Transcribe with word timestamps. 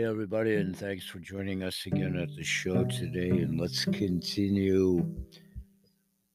Hey, 0.00 0.06
everybody, 0.06 0.54
and 0.54 0.74
thanks 0.74 1.04
for 1.04 1.18
joining 1.18 1.62
us 1.62 1.84
again 1.84 2.16
at 2.16 2.34
the 2.34 2.42
show 2.42 2.84
today. 2.86 3.28
And 3.28 3.60
let's 3.60 3.84
continue 3.84 5.04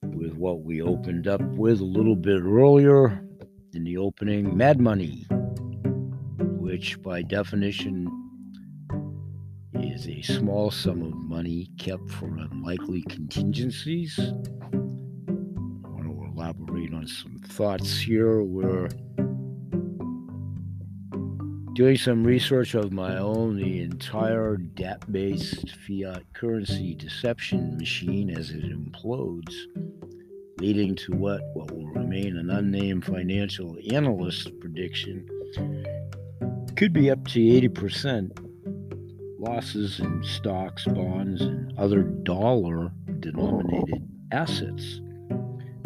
with 0.04 0.36
what 0.36 0.62
we 0.62 0.84
opened 0.84 1.28
up 1.28 1.42
with 1.42 1.80
a 1.82 1.84
little 1.84 2.16
bit 2.16 2.44
earlier 2.44 3.26
in 3.74 3.84
the 3.84 3.98
opening 3.98 4.56
Mad 4.56 4.80
Money, 4.80 5.26
which 6.38 7.02
by 7.02 7.24
definition 7.24 8.08
is 9.74 10.08
a 10.10 10.22
small 10.22 10.70
sum 10.70 11.02
of 11.02 11.16
money 11.16 11.72
kept 11.80 12.08
for 12.08 12.28
unlikely 12.28 13.02
contingencies. 13.10 14.20
I 14.20 14.78
want 15.88 16.04
to 16.04 16.32
elaborate 16.36 16.94
on 16.94 17.08
some 17.08 17.40
thoughts 17.40 17.98
here 17.98 18.44
where 18.44 18.90
doing 21.76 21.98
some 21.98 22.24
research 22.24 22.74
of 22.74 22.94
my 22.94 23.18
own, 23.18 23.58
the 23.58 23.82
entire 23.82 24.56
debt 24.56 25.12
based 25.12 25.72
fiat 25.86 26.24
currency 26.34 26.96
deception 26.96 27.78
machine 27.78 28.30
as 28.30 28.50
it 28.50 28.64
implodes, 28.64 29.54
leading 30.58 30.96
to 30.96 31.12
what, 31.12 31.42
what 31.54 31.70
will 31.72 31.88
remain 31.88 32.38
an 32.38 32.50
unnamed 32.50 33.04
financial 33.04 33.78
analyst 33.92 34.58
prediction, 34.62 35.28
could 36.78 36.94
be 36.94 37.12
up 37.12 37.28
to 37.28 37.40
80% 37.40 38.32
losses 39.38 40.00
in 40.00 40.24
stocks, 40.24 40.86
bonds, 40.86 41.42
and 41.42 41.78
other 41.78 42.04
dollar 42.04 42.90
denominated 43.20 44.08
assets. 44.32 45.02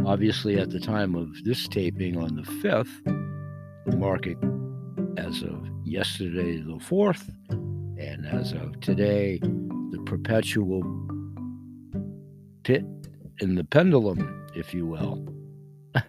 Obviously, 0.05 0.59
at 0.59 0.69
the 0.69 0.79
time 0.79 1.15
of 1.15 1.43
this 1.43 1.67
taping 1.67 2.15
on 2.15 2.35
the 2.35 2.43
5th, 2.43 3.03
the 3.87 3.97
market 3.97 4.37
as 5.17 5.41
of 5.41 5.67
yesterday, 5.89 6.57
the 6.57 6.73
4th, 6.73 7.29
and 7.49 8.25
as 8.27 8.53
of 8.53 8.79
today, 8.79 9.39
the 9.39 10.01
perpetual 10.05 10.83
pit 12.63 12.85
in 13.39 13.55
the 13.55 13.63
pendulum, 13.63 14.47
if 14.55 14.73
you 14.73 14.85
will. 14.85 15.27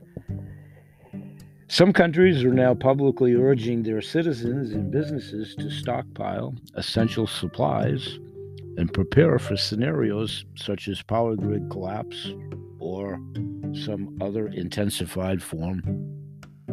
Some 1.68 1.92
countries 1.94 2.44
are 2.44 2.52
now 2.52 2.74
publicly 2.74 3.34
urging 3.34 3.82
their 3.82 4.02
citizens 4.02 4.72
and 4.72 4.90
businesses 4.90 5.54
to 5.56 5.70
stockpile 5.70 6.54
essential 6.74 7.26
supplies 7.26 8.18
and 8.76 8.92
prepare 8.92 9.38
for 9.38 9.56
scenarios 9.56 10.44
such 10.56 10.88
as 10.88 11.00
power 11.02 11.36
grid 11.36 11.70
collapse 11.70 12.32
or 12.78 13.18
some 13.72 14.16
other 14.20 14.48
intensified 14.48 15.42
form 15.42 15.82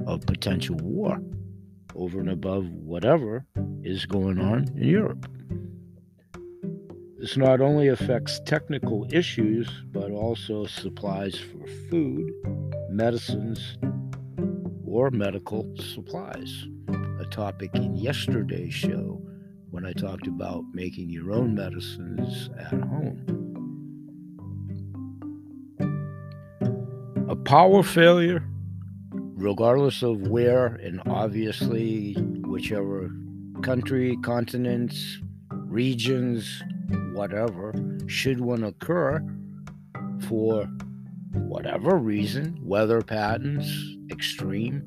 of 0.06 0.26
potential 0.26 0.76
war 0.82 1.20
over 1.98 2.20
and 2.20 2.30
above 2.30 2.70
whatever 2.70 3.46
is 3.84 4.06
going 4.06 4.40
on 4.40 4.68
in 4.78 4.88
Europe. 4.88 5.28
This 7.20 7.36
not 7.36 7.62
only 7.62 7.88
affects 7.88 8.40
technical 8.46 9.08
issues, 9.12 9.68
but 9.92 10.12
also 10.12 10.68
supplies 10.68 11.36
for 11.36 11.66
food, 11.90 12.32
medicines, 12.90 13.78
or 14.86 15.10
medical 15.10 15.68
supplies. 15.78 16.68
A 17.20 17.26
topic 17.26 17.72
in 17.74 17.96
yesterday's 17.96 18.74
show 18.74 19.20
when 19.72 19.84
I 19.84 19.94
talked 19.94 20.28
about 20.28 20.64
making 20.74 21.10
your 21.10 21.32
own 21.32 21.56
medicines 21.56 22.52
at 22.60 22.72
home. 22.72 23.24
A 27.30 27.36
power 27.36 27.82
failure 27.82 28.44
regardless 29.38 30.02
of 30.02 30.28
where 30.28 30.66
and 30.66 31.00
obviously 31.06 32.14
whichever 32.48 33.12
country, 33.62 34.18
continents, 34.24 35.20
regions, 35.52 36.64
whatever, 37.14 37.74
should 38.08 38.40
one 38.40 38.64
occur 38.64 39.24
for 40.28 40.66
whatever 41.34 41.98
reason, 41.98 42.58
weather 42.64 43.02
patterns, 43.02 43.98
extreme, 44.12 44.84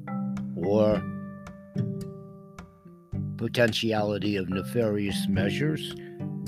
or 0.57 1.01
potentiality 3.37 4.37
of 4.37 4.49
nefarious 4.49 5.29
measures, 5.29 5.95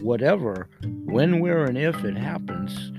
whatever, 0.02 0.68
when, 1.04 1.38
where, 1.38 1.64
and 1.64 1.78
if 1.78 2.04
it 2.04 2.16
happens, 2.16 2.92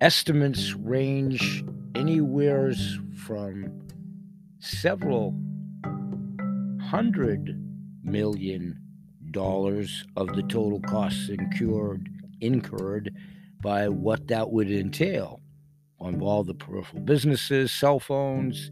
estimates 0.00 0.72
range 0.74 1.64
anywheres 1.94 2.98
from 3.24 3.80
several 4.58 5.34
hundred 6.80 7.60
million 8.02 8.78
dollars 9.30 10.04
of 10.16 10.28
the 10.34 10.42
total 10.42 10.80
costs 10.80 11.28
incurred 11.28 12.08
incurred 12.40 13.12
by 13.62 13.88
what 13.88 14.28
that 14.28 14.50
would 14.50 14.70
entail 14.70 15.40
on 16.00 16.20
all 16.20 16.44
the 16.44 16.54
peripheral 16.54 17.02
businesses, 17.02 17.72
cell 17.72 17.98
phones, 17.98 18.70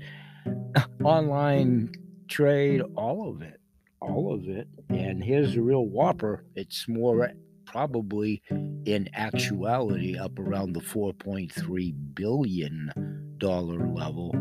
online 1.04 1.91
trade, 2.28 2.83
all 2.94 3.31
of 3.31 3.43
it, 3.43 3.60
all 4.00 4.34
of 4.34 4.49
it. 4.49 4.69
And 4.91 5.25
here's 5.25 5.54
the 5.54 5.62
real 5.62 5.87
whopper: 5.87 6.44
it's 6.54 6.87
more 6.89 7.31
probably 7.72 8.43
in 8.84 9.09
actuality 9.15 10.19
up 10.19 10.38
around 10.38 10.75
the 10.75 10.81
4.3 10.81 11.94
billion 12.15 12.93
dollar 13.38 13.88
level 13.88 14.34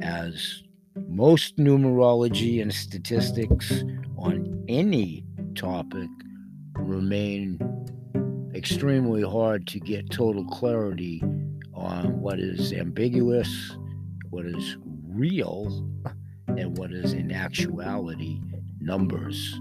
as 0.00 0.62
most 1.06 1.58
numerology 1.58 2.62
and 2.62 2.72
statistics 2.72 3.84
on 4.16 4.64
any 4.68 5.26
topic 5.54 6.08
remain 6.76 7.58
extremely 8.54 9.22
hard 9.22 9.66
to 9.66 9.78
get 9.78 10.10
total 10.10 10.44
clarity 10.46 11.22
on 11.74 12.18
what 12.20 12.40
is 12.40 12.72
ambiguous, 12.72 13.76
what 14.30 14.46
is 14.46 14.78
real, 15.06 15.66
and 16.48 16.78
what 16.78 16.92
is 16.92 17.12
in 17.12 17.30
actuality 17.30 18.40
numbers. 18.80 19.60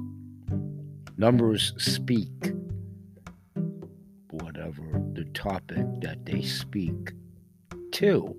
Numbers 1.17 1.73
speak 1.77 2.52
topic 5.43 5.85
that 5.99 6.25
they 6.25 6.41
speak 6.41 7.11
to. 7.91 8.33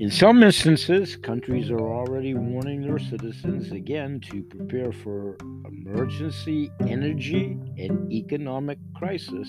In 0.00 0.10
some 0.10 0.42
instances, 0.42 1.16
countries 1.16 1.70
are 1.70 1.78
already 1.78 2.34
warning 2.34 2.80
their 2.80 2.98
citizens 2.98 3.70
again 3.70 4.18
to 4.30 4.42
prepare 4.42 4.92
for 4.92 5.36
emergency 5.66 6.72
energy 6.80 7.58
and 7.76 8.10
economic 8.10 8.78
crisis 8.96 9.48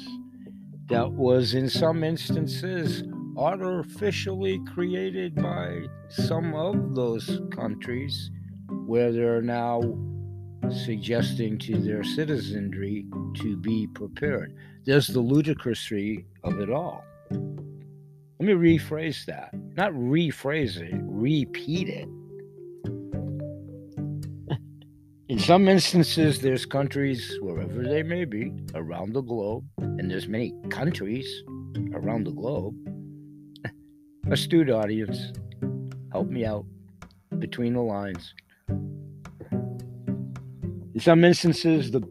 that 0.90 1.09
was, 1.09 1.53
in 1.53 1.69
some 1.69 2.03
instances, 2.03 3.03
artificially 3.38 4.59
created 4.74 5.34
by 5.35 5.85
some 6.09 6.53
of 6.53 6.94
those 6.95 7.40
countries 7.51 8.30
where 8.85 9.13
they're 9.13 9.41
now 9.41 9.81
suggesting 10.72 11.57
to 11.59 11.78
their 11.78 12.03
citizenry 12.03 13.06
to 13.35 13.57
be 13.57 13.88
prepared. 13.88 14.56
There's 14.85 15.07
the 15.07 15.22
ludicrousy 15.22 16.25
of 16.44 16.59
it 16.59 16.69
all. 16.69 17.03
Let 17.31 18.47
me 18.47 18.53
rephrase 18.53 19.25
that. 19.25 19.53
Not 19.78 19.91
rephrase 19.94 20.78
it, 20.78 20.94
repeat 21.03 21.90
it. 21.90 22.07
In 25.29 25.40
some 25.40 25.68
instances, 25.68 26.41
there's 26.41 26.66
countries, 26.66 27.38
wherever 27.41 27.81
they 27.84 28.03
may 28.03 28.25
be, 28.25 28.51
around 28.75 29.13
the 29.13 29.22
globe, 29.22 29.66
and 29.78 30.12
there's 30.12 30.28
many 30.28 30.53
countries 30.69 31.44
around 31.94 32.25
the 32.25 32.31
globe. 32.31 32.75
Astute 34.31 34.69
audience, 34.69 35.31
help 36.12 36.27
me 36.27 36.45
out 36.45 36.66
between 37.39 37.74
the 37.74 37.81
lines. 37.81 38.33
In 40.94 41.00
some 41.00 41.24
instances, 41.24 41.90
the 41.90 42.07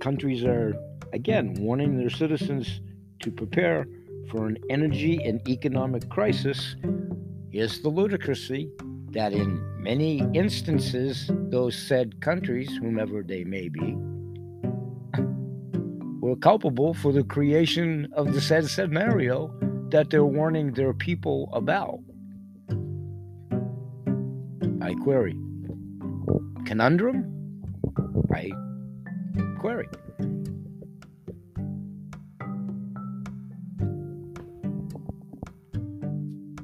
countries 0.00 0.42
are, 0.42 0.74
again, 1.12 1.54
warning 1.60 1.96
their 1.96 2.10
citizens 2.10 2.80
to 3.20 3.30
prepare 3.30 3.86
for 4.30 4.48
an 4.48 4.58
energy 4.68 5.22
and 5.22 5.40
economic 5.48 6.08
crisis. 6.08 6.74
Is 7.52 7.82
the 7.82 7.88
ludicrousy 7.88 8.68
that 9.12 9.32
in 9.32 9.62
many 9.80 10.18
instances, 10.34 11.30
those 11.50 11.76
said 11.76 12.20
countries, 12.20 12.68
whomever 12.76 13.22
they 13.22 13.44
may 13.44 13.68
be, 13.68 13.96
were 16.20 16.34
culpable 16.36 16.94
for 16.94 17.12
the 17.12 17.22
creation 17.22 18.08
of 18.14 18.34
the 18.34 18.40
said 18.40 18.66
scenario 18.68 19.54
that 19.90 20.10
they're 20.10 20.24
warning 20.24 20.72
their 20.72 20.92
people 20.92 21.48
about. 21.52 22.00
I 24.82 24.94
query. 24.94 25.38
Conundrum? 26.64 27.35
I 28.30 28.52
query. 29.58 29.88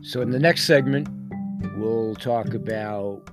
So, 0.02 0.20
in 0.20 0.30
the 0.30 0.38
next 0.38 0.64
segment, 0.64 1.08
we'll 1.76 2.14
talk 2.16 2.54
about 2.54 3.30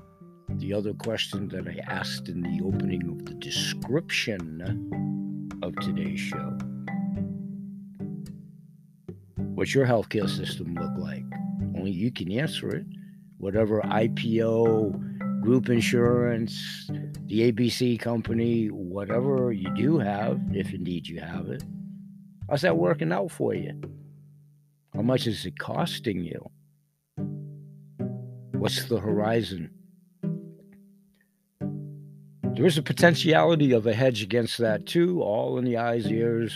the 0.57 0.69
the 0.69 0.73
other 0.73 0.93
question 0.93 1.47
that 1.49 1.67
I 1.67 1.79
asked 1.91 2.29
in 2.29 2.41
the 2.41 2.61
opening 2.63 3.07
of 3.09 3.25
the 3.25 3.33
description 3.33 4.61
of 5.63 5.75
today's 5.77 6.19
show. 6.19 6.57
What's 9.55 9.73
your 9.73 9.87
healthcare 9.87 10.29
system 10.29 10.75
look 10.75 10.91
like? 10.97 11.23
Only 11.75 11.91
you 11.91 12.11
can 12.11 12.31
answer 12.31 12.69
it. 12.75 12.85
Whatever 13.39 13.81
IPO, 13.81 15.41
group 15.41 15.69
insurance, 15.69 16.89
the 17.29 17.51
ABC 17.51 17.99
company, 17.99 18.69
whatever 18.71 19.53
you 19.53 19.71
do 19.75 19.99
have, 19.99 20.41
if 20.51 20.73
indeed 20.73 21.07
you 21.07 21.19
have 21.19 21.47
it, 21.49 21.63
how's 22.49 22.63
that 22.63 22.75
working 22.75 23.11
out 23.11 23.29
for 23.29 23.53
you? 23.53 23.79
How 24.95 25.03
much 25.03 25.27
is 25.27 25.45
it 25.45 25.59
costing 25.59 26.23
you? 26.23 26.49
What's 28.53 28.85
the 28.85 28.99
horizon? 28.99 29.69
There 32.55 32.65
is 32.65 32.79
a 32.79 32.81
potentiality 32.81 33.73
of 33.73 33.85
a 33.85 33.93
hedge 33.93 34.23
against 34.23 34.57
that 34.57 34.87
too, 34.87 35.21
all 35.21 35.59
in 35.59 35.65
the 35.65 35.77
eyes, 35.77 36.07
ears 36.07 36.51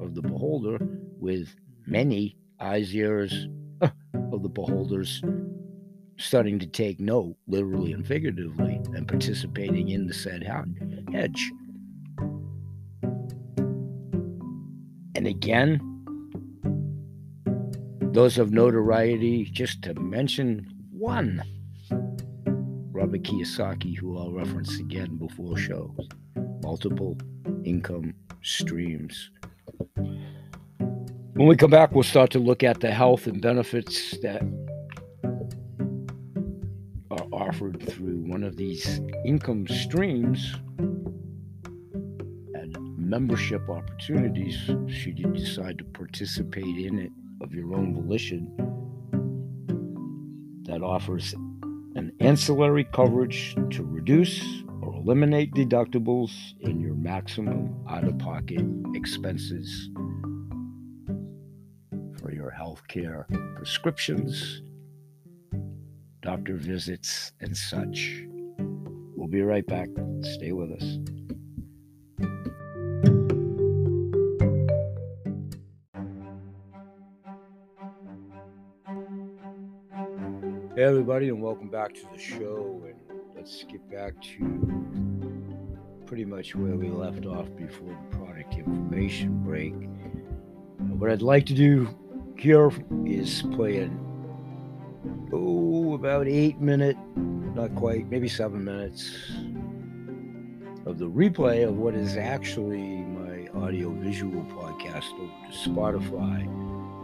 of 0.00 0.16
the 0.16 0.22
beholder, 0.22 0.78
with 1.20 1.54
many 1.86 2.36
eyes, 2.58 2.92
ears 2.96 3.46
of 3.80 4.42
the 4.42 4.48
beholders 4.48 5.22
starting 6.20 6.58
to 6.58 6.66
take 6.66 7.00
note, 7.00 7.34
literally 7.48 7.92
and 7.92 8.06
figuratively, 8.06 8.80
and 8.94 9.08
participating 9.08 9.88
in 9.88 10.06
the 10.06 10.14
said 10.14 10.42
hedge. 11.12 11.50
And 15.16 15.26
again, 15.26 15.80
those 18.12 18.38
of 18.38 18.52
notoriety, 18.52 19.44
just 19.44 19.82
to 19.82 19.94
mention 19.94 20.66
one. 20.92 21.42
Robert 22.92 23.22
Kiyosaki, 23.22 23.96
who 23.96 24.18
I'll 24.18 24.32
reference 24.32 24.78
again 24.78 25.16
before 25.16 25.56
shows. 25.56 26.08
Multiple 26.62 27.16
income 27.64 28.14
streams. 28.42 29.30
When 31.34 31.46
we 31.48 31.56
come 31.56 31.70
back, 31.70 31.92
we'll 31.92 32.02
start 32.02 32.30
to 32.32 32.38
look 32.38 32.62
at 32.62 32.80
the 32.80 32.90
health 32.90 33.26
and 33.26 33.40
benefits 33.40 34.18
that 34.18 34.42
offered 37.40 37.82
through 37.88 38.18
one 38.26 38.44
of 38.44 38.56
these 38.56 39.00
income 39.24 39.66
streams 39.66 40.56
and 42.54 42.76
membership 42.98 43.66
opportunities 43.70 44.56
should 44.86 45.18
you 45.18 45.26
decide 45.32 45.78
to 45.78 45.84
participate 45.84 46.76
in 46.76 46.98
it 46.98 47.10
of 47.40 47.54
your 47.54 47.74
own 47.74 47.94
volition 47.94 48.46
that 50.64 50.82
offers 50.82 51.32
an 51.94 52.12
ancillary 52.20 52.84
coverage 52.84 53.54
to 53.70 53.82
reduce 53.84 54.62
or 54.82 54.94
eliminate 54.94 55.52
deductibles 55.54 56.30
in 56.60 56.78
your 56.78 56.94
maximum 56.94 57.74
out 57.88 58.04
of 58.04 58.18
pocket 58.18 58.64
expenses 58.94 59.88
for 62.20 62.32
your 62.32 62.50
health 62.50 62.86
care 62.86 63.26
prescriptions, 63.56 64.62
doctor 66.22 66.54
visits, 66.54 67.32
and 67.40 67.56
such. 67.56 68.24
We'll 69.16 69.28
be 69.28 69.42
right 69.42 69.66
back. 69.66 69.88
Stay 70.22 70.52
with 70.52 70.72
us. 70.72 70.98
Hey, 80.76 80.84
everybody, 80.84 81.28
and 81.28 81.42
welcome 81.42 81.68
back 81.68 81.94
to 81.94 82.02
the 82.12 82.18
show. 82.18 82.82
And 82.86 83.18
let's 83.34 83.64
get 83.64 83.90
back 83.90 84.20
to 84.22 86.02
pretty 86.06 86.24
much 86.24 86.54
where 86.54 86.76
we 86.76 86.88
left 86.88 87.24
off 87.24 87.54
before 87.56 87.88
the 87.88 88.16
product 88.16 88.54
information 88.54 89.42
break. 89.42 89.74
What 90.98 91.10
I'd 91.10 91.22
like 91.22 91.46
to 91.46 91.54
do 91.54 91.88
here 92.36 92.70
is 93.04 93.42
play 93.52 93.78
an, 93.78 94.09
about 95.94 96.28
eight 96.28 96.60
minute, 96.60 96.96
not 97.16 97.74
quite, 97.74 98.08
maybe 98.10 98.28
seven 98.28 98.64
minutes 98.64 99.14
of 100.86 100.98
the 100.98 101.08
replay 101.08 101.66
of 101.66 101.76
what 101.76 101.94
is 101.94 102.16
actually 102.16 102.78
my 102.78 103.48
audio 103.54 103.90
visual 103.90 104.42
podcast 104.44 105.12
over 105.14 105.32
to 105.50 105.68
Spotify 105.68 106.42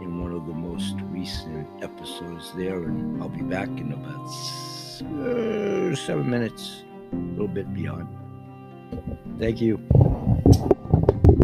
in 0.01 0.21
one 0.21 0.31
of 0.31 0.45
the 0.47 0.53
most 0.53 0.95
recent 1.09 1.67
episodes 1.83 2.53
there, 2.55 2.83
and 2.83 3.21
I'll 3.21 3.29
be 3.29 3.43
back 3.43 3.67
in 3.67 3.91
about 3.93 4.27
uh, 5.25 5.95
seven 5.95 6.29
minutes, 6.29 6.83
a 7.11 7.15
little 7.15 7.47
bit 7.47 7.73
beyond. 7.73 8.07
Thank 9.37 9.61
you. 9.61 9.77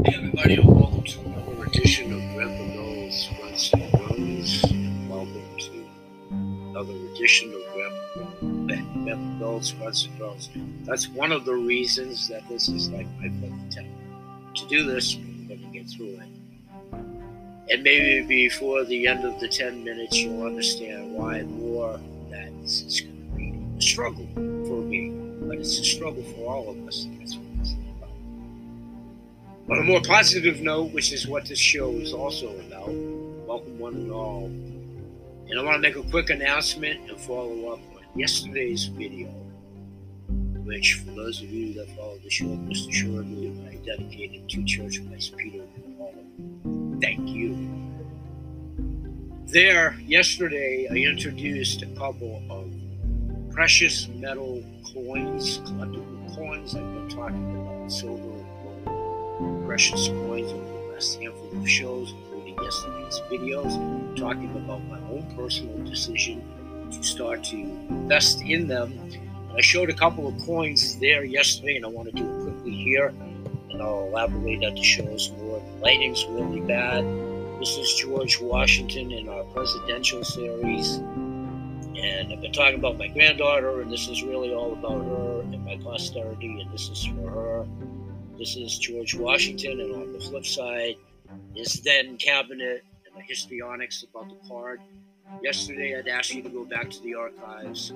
Hey, 0.06 0.16
everybody, 0.16 0.56
and 0.56 0.66
welcome 0.66 1.04
to 1.04 1.20
another 1.22 1.66
edition 1.66 2.14
of 2.14 2.36
Brent 2.36 2.76
Knowles 2.76 3.30
Runs 3.40 4.64
and. 4.64 4.83
Another 6.74 6.94
edition 7.14 7.54
of 7.54 7.62
and 9.08 9.42
Runs. 9.42 10.50
That's 10.86 11.08
one 11.10 11.32
of 11.32 11.46
the 11.46 11.54
reasons 11.54 12.28
that 12.30 12.48
this 12.50 12.68
is 12.68 12.90
like 12.90 13.08
my 13.20 13.30
fifth 13.30 13.68
attempt. 13.70 13.92
To 14.56 14.68
do 14.68 14.84
this, 14.84 15.14
to 15.14 15.56
get 15.72 15.88
through 15.88 16.20
it 16.20 16.28
and 17.70 17.84
maybe 17.84 18.26
before 18.28 18.84
the 18.84 19.08
end 19.08 19.26
of 19.26 19.40
the 19.40 19.48
10 19.48 19.84
minutes, 19.84 20.18
you'll 20.18 20.46
understand 20.46 21.14
why 21.14 21.42
more 21.44 22.00
that 22.30 22.52
this 22.62 22.82
is 22.82 23.02
going 23.02 23.30
to 23.30 23.36
be 23.36 23.78
a 23.78 23.82
struggle 23.82 24.28
for 24.36 24.82
me, 24.82 25.10
but 25.48 25.58
it's 25.58 25.80
a 25.80 25.84
struggle 25.84 26.24
for 26.24 26.54
all 26.54 26.70
of 26.70 26.88
us. 26.88 27.08
That's 27.18 27.36
what 27.36 27.46
it's 27.62 27.74
about. 27.98 28.10
On 29.72 29.80
a 29.80 29.84
more 29.84 30.02
positive 30.02 30.62
note, 30.62 30.92
which 30.92 31.14
is 31.14 31.28
what 31.28 31.46
this 31.46 31.60
show 31.60 31.92
is 31.92 32.14
also 32.14 32.50
about, 32.60 32.90
welcome 32.90 33.80
one 33.80 33.94
and 33.96 34.12
all. 34.12 34.52
And 35.50 35.60
I 35.60 35.64
want 35.64 35.76
to 35.76 35.80
make 35.82 35.96
a 35.96 36.10
quick 36.10 36.30
announcement 36.30 37.10
and 37.10 37.20
follow 37.20 37.74
up 37.74 37.80
on 37.96 38.04
yesterday's 38.16 38.86
video, 38.86 39.28
which, 40.64 41.02
for 41.06 41.12
those 41.12 41.42
of 41.42 41.50
you 41.52 41.74
that 41.74 41.90
follow 41.96 42.18
the 42.24 42.30
show, 42.30 42.46
most 42.46 42.90
assuredly, 42.90 43.54
I 43.70 43.76
dedicated 43.86 44.50
to 44.50 44.64
Church 44.64 45.00
Vice 45.00 45.30
Peter 45.30 45.64
and 45.76 45.98
Paul. 45.98 47.00
thank 47.02 47.28
you. 47.30 47.70
There, 49.46 49.96
yesterday, 50.06 50.88
I 50.90 50.96
introduced 50.96 51.84
a 51.84 51.88
couple 51.88 52.42
of 52.50 52.72
precious 53.52 54.08
metal 54.08 54.64
coins, 54.94 55.60
collectible 55.60 56.36
coins. 56.36 56.74
I've 56.74 56.82
been 56.82 57.10
talking 57.10 57.62
about 57.62 57.92
silver 57.92 58.24
and 58.24 58.86
gold, 58.86 59.66
precious 59.66 60.08
coins 60.08 60.52
over 60.52 60.66
the 60.66 60.94
last 60.94 61.20
handful 61.20 61.62
of 61.62 61.70
shows, 61.70 62.14
yesterday's 62.62 63.22
videos, 63.32 64.18
talking 64.18 64.50
about 64.52 64.84
my 64.86 65.00
own 65.10 65.32
personal 65.36 65.78
decision 65.86 66.44
to 66.92 67.04
start 67.04 67.44
to 67.46 67.58
invest 67.58 68.42
in 68.42 68.68
them. 68.68 68.92
And 69.00 69.58
I 69.58 69.62
showed 69.62 69.90
a 69.90 69.94
couple 69.94 70.28
of 70.28 70.38
coins 70.46 71.00
there 71.00 71.24
yesterday, 71.24 71.78
and 71.78 71.86
I 71.86 71.90
want 71.90 72.10
to 72.10 72.16
do 72.16 72.24
it 72.24 72.44
quickly 72.44 72.72
here 72.72 73.14
and 73.74 73.82
I'll 73.82 74.06
elaborate 74.06 74.64
at 74.64 74.76
the 74.76 74.84
shows 74.84 75.32
more. 75.38 75.60
The 75.60 75.82
lighting's 75.82 76.26
really 76.28 76.62
bad. 76.62 77.04
This 77.60 77.76
is 77.78 77.94
George 77.96 78.40
Washington 78.40 79.12
in 79.12 79.28
our 79.28 79.44
presidential 79.46 80.24
series. 80.24 80.98
And 80.98 82.32
I've 82.32 82.42
been 82.42 82.54
talking 82.54 82.80
about 82.80 82.98
my 82.98 83.08
granddaughter, 83.08 83.82
and 83.82 83.92
this 83.92 84.08
is 84.08 84.24
really 84.24 84.54
all 84.54 84.74
about 84.74 85.04
her 85.04 85.42
and 85.42 85.66
my 85.66 85.78
posterity, 85.78 86.62
and 86.62 86.72
this 86.72 86.90
is 86.90 87.06
for 87.06 87.30
her. 87.30 87.68
This 88.38 88.56
is 88.56 88.78
George 88.78 89.16
Washington, 89.16 89.80
and 89.80 89.96
on 89.96 90.14
the 90.14 90.20
flip 90.20 90.46
side 90.46 90.98
is 91.56 91.82
then 91.82 92.18
cabinet 92.18 92.84
and 93.06 93.16
the 93.16 93.22
histrionics 93.22 94.04
about 94.04 94.30
the 94.30 94.48
card. 94.48 94.82
Yesterday, 95.42 95.98
I'd 95.98 96.08
asked 96.08 96.34
you 96.34 96.44
to 96.44 96.50
go 96.50 96.66
back 96.66 96.90
to 96.90 97.02
the 97.02 97.16
archives. 97.16 97.94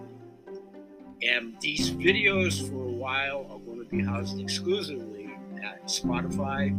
And 1.23 1.59
these 1.61 1.91
videos 1.91 2.67
for 2.69 2.83
a 2.83 2.91
while 2.91 3.47
are 3.49 3.59
going 3.59 3.79
to 3.79 3.85
be 3.85 4.03
housed 4.03 4.39
exclusively 4.39 5.29
at 5.63 5.85
Spotify. 5.85 6.75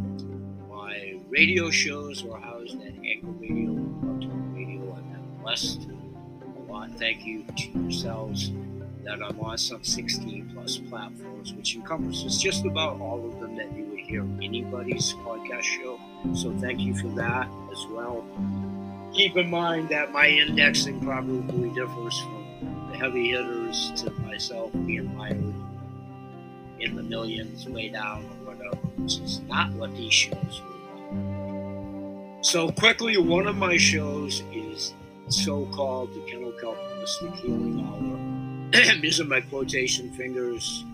My 0.70 1.20
radio 1.28 1.70
shows 1.70 2.25
are 2.25 2.40
housed 2.40 2.80
at 2.80 2.94
Anchor 3.04 3.26
Radio, 3.40 3.75
Talk 4.20 4.32
Radio. 4.54 4.94
I've 4.97 5.12
been 5.12 5.38
blessed 5.42 5.88
a 5.88 6.73
lot. 6.73 6.92
Thank 6.92 7.25
you 7.26 7.44
to 7.44 7.68
yourselves 7.80 8.52
that 9.04 9.23
I'm 9.23 9.40
on 9.40 9.58
some 9.58 9.82
16 9.82 10.52
plus 10.54 10.78
platforms, 10.78 11.52
which 11.54 11.75
encompasses 11.75 12.40
just 12.40 12.64
about 12.64 13.00
all 13.00 13.26
of 13.26 13.40
them 13.40 13.56
that 13.56 13.73
you 13.75 13.88
hear 14.09 14.27
anybody's 14.43 15.12
podcast 15.25 15.62
show. 15.62 16.00
So 16.35 16.53
thank 16.59 16.81
you 16.81 16.97
for 16.97 17.09
that 17.09 17.49
as 17.71 17.87
well. 17.91 18.25
Keep 19.15 19.37
in 19.37 19.50
mind 19.50 19.91
that 19.91 20.12
my 20.12 20.27
indexing 20.29 21.00
probably 21.00 21.69
differs 21.71 22.19
from 22.21 22.88
the 22.91 22.97
heavy 22.97 23.31
hitters 23.31 23.93
to 23.97 24.11
myself 24.23 24.73
being 24.87 25.15
mired 25.17 25.55
in 26.81 26.97
the 26.97 27.03
millions 27.03 27.67
way 27.67 27.88
down 27.88 28.25
which 28.97 29.19
is 29.21 29.41
not 29.43 29.73
what 29.73 29.95
these 29.97 30.12
shows 30.12 30.62
were. 30.62 32.38
So, 32.43 32.71
quickly, 32.71 33.17
one 33.17 33.47
of 33.47 33.57
my 33.57 33.77
shows 33.77 34.43
is 34.53 34.95
so 35.29 35.67
called 35.67 36.15
the 36.15 36.21
Kennel 36.31 36.53
Mystic 37.00 37.35
Healing 37.37 37.81
Hour. 37.81 38.19
are 39.21 39.25
my 39.25 39.41
quotation 39.41 40.11
fingers. 40.12 40.85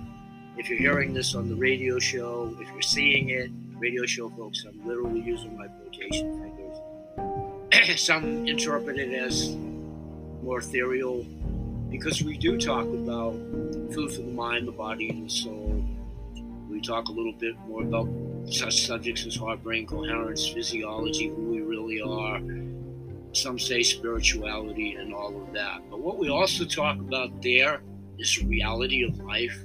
If 0.57 0.69
you're 0.69 0.79
hearing 0.79 1.13
this 1.13 1.35
on 1.35 1.49
the 1.49 1.57
radio 1.57 1.99
show, 1.99 2.57
if 2.61 2.69
you're 2.69 2.81
seeing 2.81 3.31
it, 3.31 3.51
radio 3.77 4.07
show 4.07 4.31
folks, 4.31 4.65
I'm 4.65 4.87
literally 4.87 5.21
using 5.21 5.57
my 5.57 5.67
quotation 5.67 6.41
fingers. 6.41 7.99
Some 8.01 8.47
interpret 8.47 8.99
it 8.99 9.13
as 9.13 9.51
more 10.45 10.61
ethereal 10.61 11.25
because 11.91 12.23
we 12.23 12.39
do 12.39 12.57
talk 12.57 12.85
about 12.85 13.33
food 13.93 14.13
for 14.13 14.23
the 14.23 14.31
mind, 14.31 14.69
the 14.69 14.73
body, 14.73 15.11
and 15.11 15.27
the 15.27 15.31
soul. 15.31 15.85
We 16.71 16.81
talk 16.81 17.09
a 17.09 17.13
little 17.13 17.33
bit 17.33 17.59
more 17.67 17.83
about 17.83 18.09
such 18.47 18.87
subjects 18.87 19.27
as 19.27 19.35
heart, 19.35 19.61
brain, 19.63 19.87
coherence, 19.87 20.47
physiology, 20.47 21.31
who 21.31 21.43
we 21.51 21.63
really 21.63 22.01
are. 22.01 22.41
Some 23.33 23.59
say 23.59 23.83
spirituality 23.83 24.95
and 24.95 25.13
all 25.13 25.37
of 25.43 25.53
that. 25.53 25.83
But 25.91 25.99
what 25.99 26.19
we 26.19 26.29
also 26.29 26.65
talk 26.65 26.99
about 27.01 27.43
there 27.43 27.83
is 28.19 28.41
reality 28.45 29.03
of 29.03 29.19
life, 29.19 29.65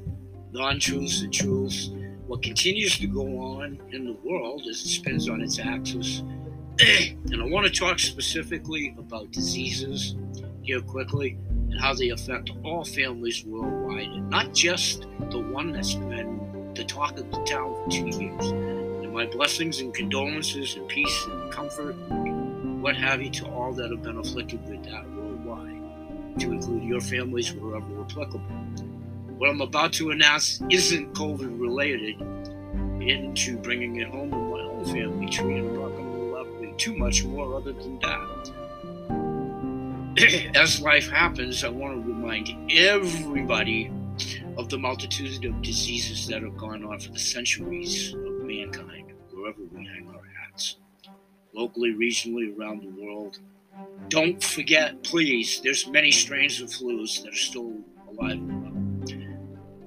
non 0.51 0.79
truths 0.79 1.21
and 1.21 1.33
truths. 1.33 1.91
What 2.27 2.43
continues 2.43 2.97
to 2.99 3.07
go 3.07 3.25
on 3.39 3.79
in 3.91 4.05
the 4.05 4.13
world 4.23 4.61
as 4.69 4.81
it 4.81 4.87
spins 4.87 5.29
on 5.29 5.41
its 5.41 5.59
axis. 5.59 6.21
and 6.79 7.41
I 7.41 7.45
want 7.45 7.65
to 7.67 7.71
talk 7.71 7.99
specifically 7.99 8.95
about 8.97 9.31
diseases 9.31 10.15
here 10.61 10.81
quickly 10.81 11.37
and 11.49 11.79
how 11.79 11.93
they 11.93 12.09
affect 12.09 12.51
all 12.63 12.85
families 12.85 13.43
worldwide, 13.45 14.07
and 14.07 14.29
not 14.29 14.53
just 14.53 15.07
the 15.29 15.39
one 15.39 15.71
that's 15.71 15.95
been 15.95 16.71
the 16.75 16.83
talk 16.83 17.19
of 17.19 17.29
the 17.31 17.43
town 17.43 17.75
for 17.75 17.91
two 17.91 18.07
years. 18.07 18.45
And 18.51 19.13
my 19.13 19.25
blessings 19.25 19.81
and 19.81 19.93
condolences 19.93 20.75
and 20.75 20.87
peace 20.87 21.25
and 21.29 21.51
comfort, 21.51 21.93
what 22.81 22.95
have 22.95 23.21
you, 23.21 23.29
to 23.31 23.45
all 23.47 23.73
that 23.73 23.91
have 23.91 24.03
been 24.03 24.17
afflicted 24.17 24.67
with 24.69 24.83
that 24.85 25.09
worldwide, 25.11 26.39
to 26.39 26.51
include 26.51 26.83
your 26.83 27.01
families 27.01 27.53
wherever 27.53 28.01
applicable. 28.01 28.41
What 29.39 29.49
I'm 29.49 29.61
about 29.61 29.93
to 29.93 30.11
announce 30.11 30.61
isn't 30.69 31.13
COVID 31.13 31.61
related 31.61 32.19
into 33.01 33.57
bringing 33.59 33.95
it 33.95 34.09
home 34.09 34.33
in 34.33 34.51
my 34.51 34.59
own 34.59 34.83
family 34.83 35.29
tree, 35.29 35.59
and 35.59 35.77
I'm 35.77 36.31
not 36.33 36.43
to 36.59 36.73
too 36.75 36.97
much 36.97 37.23
more 37.23 37.55
other 37.55 37.71
than 37.71 37.99
that. 37.99 38.51
as 40.57 40.81
life 40.81 41.09
happens, 41.09 41.63
I 41.63 41.69
want 41.69 41.93
to 41.93 42.11
remind 42.11 42.69
everybody 42.69 43.89
of 44.57 44.67
the 44.67 44.77
multitude 44.77 45.45
of 45.45 45.61
diseases 45.61 46.27
that 46.27 46.43
have 46.43 46.57
gone 46.57 46.83
on 46.83 46.99
for 46.99 47.13
the 47.13 47.19
centuries 47.19 48.13
of 48.13 48.43
mankind, 48.43 49.13
wherever 49.31 49.61
we 49.71 49.85
hang 49.85 50.13
our 50.13 50.21
hats, 50.51 50.75
locally, 51.53 51.93
regionally, 51.93 52.53
around 52.59 52.81
the 52.83 52.89
world. 53.01 53.39
Don't 54.09 54.43
forget, 54.43 55.01
please, 55.01 55.61
there's 55.63 55.87
many 55.87 56.11
strains 56.11 56.59
of 56.59 56.67
flus 56.67 57.23
that 57.23 57.31
are 57.31 57.37
still 57.37 57.73
alive. 58.09 58.41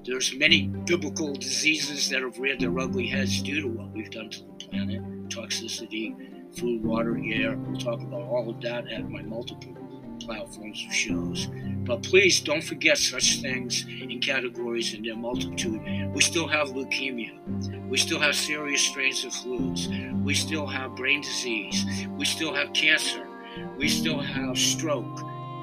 There's 0.05 0.35
many 0.35 0.67
biblical 0.67 1.33
diseases 1.33 2.09
that 2.11 2.23
have 2.23 2.39
reared 2.39 2.59
their 2.59 2.77
ugly 2.77 3.07
heads 3.07 3.41
due 3.41 3.61
to 3.63 3.69
what 3.69 3.93
we've 3.93 4.11
done 4.11 4.31
to 4.31 4.43
the 4.43 4.67
planet, 4.67 5.01
toxicity, 5.29 6.57
food, 6.59 6.83
water, 6.85 7.17
air. 7.25 7.57
We'll 7.57 7.79
talk 7.79 8.01
about 8.01 8.23
all 8.23 8.51
of 8.51 8.61
that 8.63 8.91
at 8.91 9.09
my 9.09 9.23
multiple 9.23 9.77
platforms 10.19 10.85
of 10.89 10.93
shows. 10.93 11.49
But 11.85 12.03
please 12.03 12.41
don't 12.41 12.65
forget 12.65 12.99
such 12.99 13.41
things 13.43 13.87
in 13.87 14.21
categories 14.21 14.93
in 14.93 15.05
their 15.05 15.17
multitude. 15.17 15.81
We 16.13 16.21
still 16.21 16.49
have 16.49 16.69
leukemia. 16.69 17.89
We 17.89 17.97
still 17.97 18.19
have 18.19 18.35
serious 18.35 18.81
strains 18.81 19.25
of 19.25 19.33
flus. 19.33 19.89
We 20.25 20.35
still 20.35 20.67
have 20.67 20.97
brain 20.97 21.21
disease. 21.21 21.85
We 22.19 22.25
still 22.25 22.53
have 22.55 22.73
cancer. 22.73 23.27
We 23.77 23.89
still 23.89 24.19
have 24.19 24.59
stroke. 24.59 25.23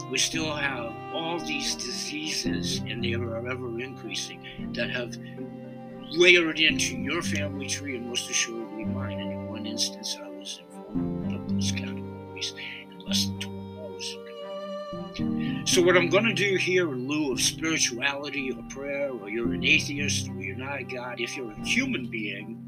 We 0.09 0.17
still 0.17 0.55
have 0.55 0.93
all 1.29 1.39
these 1.39 1.75
diseases, 1.75 2.79
and 2.79 3.03
they 3.03 3.13
are 3.13 3.47
ever 3.47 3.79
increasing, 3.79 4.43
that 4.73 4.89
have 4.89 5.15
layered 6.09 6.59
into 6.59 6.97
your 6.97 7.21
family 7.21 7.67
tree 7.67 7.95
and 7.95 8.07
most 8.07 8.29
assuredly 8.29 8.83
mine. 8.85 9.19
And 9.19 9.31
in 9.31 9.47
one 9.47 9.67
instance, 9.67 10.17
I 10.19 10.27
was 10.27 10.59
informed 10.59 11.35
of 11.35 11.53
those 11.53 11.71
categories 11.71 12.55
in 12.91 12.99
less 13.05 13.25
than 13.25 13.39
12 13.39 13.59
so, 15.65 15.81
what 15.81 15.97
I'm 15.97 16.09
going 16.09 16.25
to 16.25 16.33
do 16.33 16.55
here 16.55 16.91
in 16.91 17.07
lieu 17.07 17.31
of 17.31 17.41
spirituality 17.41 18.51
or 18.51 18.63
prayer, 18.69 19.11
or 19.11 19.29
you're 19.29 19.53
an 19.53 19.63
atheist 19.63 20.29
or 20.29 20.41
you're 20.41 20.55
not 20.55 20.79
a 20.79 20.83
God, 20.83 21.19
if 21.19 21.35
you're 21.35 21.51
a 21.51 21.65
human 21.65 22.07
being, 22.07 22.63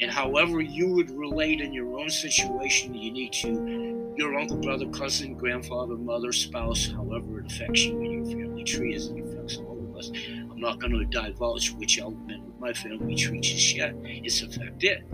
and 0.00 0.10
however 0.10 0.60
you 0.60 0.88
would 0.88 1.10
relate 1.10 1.60
in 1.60 1.72
your 1.72 1.98
own 1.98 2.08
situation, 2.08 2.94
you 2.94 3.10
need 3.10 3.32
to 3.34 4.03
your 4.16 4.34
uncle, 4.36 4.56
brother, 4.56 4.86
cousin, 4.86 5.34
grandfather, 5.34 5.96
mother, 5.96 6.32
spouse, 6.32 6.86
however 6.92 7.40
it 7.40 7.52
affects 7.52 7.84
you 7.84 8.00
in 8.00 8.10
your 8.10 8.24
family 8.24 8.64
tree 8.64 8.94
as 8.94 9.08
it 9.08 9.18
affects 9.18 9.56
all 9.56 9.78
of 9.78 9.96
us. 9.96 10.10
I'm 10.50 10.60
not 10.60 10.78
going 10.78 10.92
to 10.92 11.04
divulge 11.06 11.72
which 11.72 11.98
element 11.98 12.46
of 12.46 12.60
my 12.60 12.72
family 12.72 13.14
tree 13.14 13.40
just 13.40 13.74
yet. 13.74 13.94
It's 14.04 14.42
affected. 14.42 15.04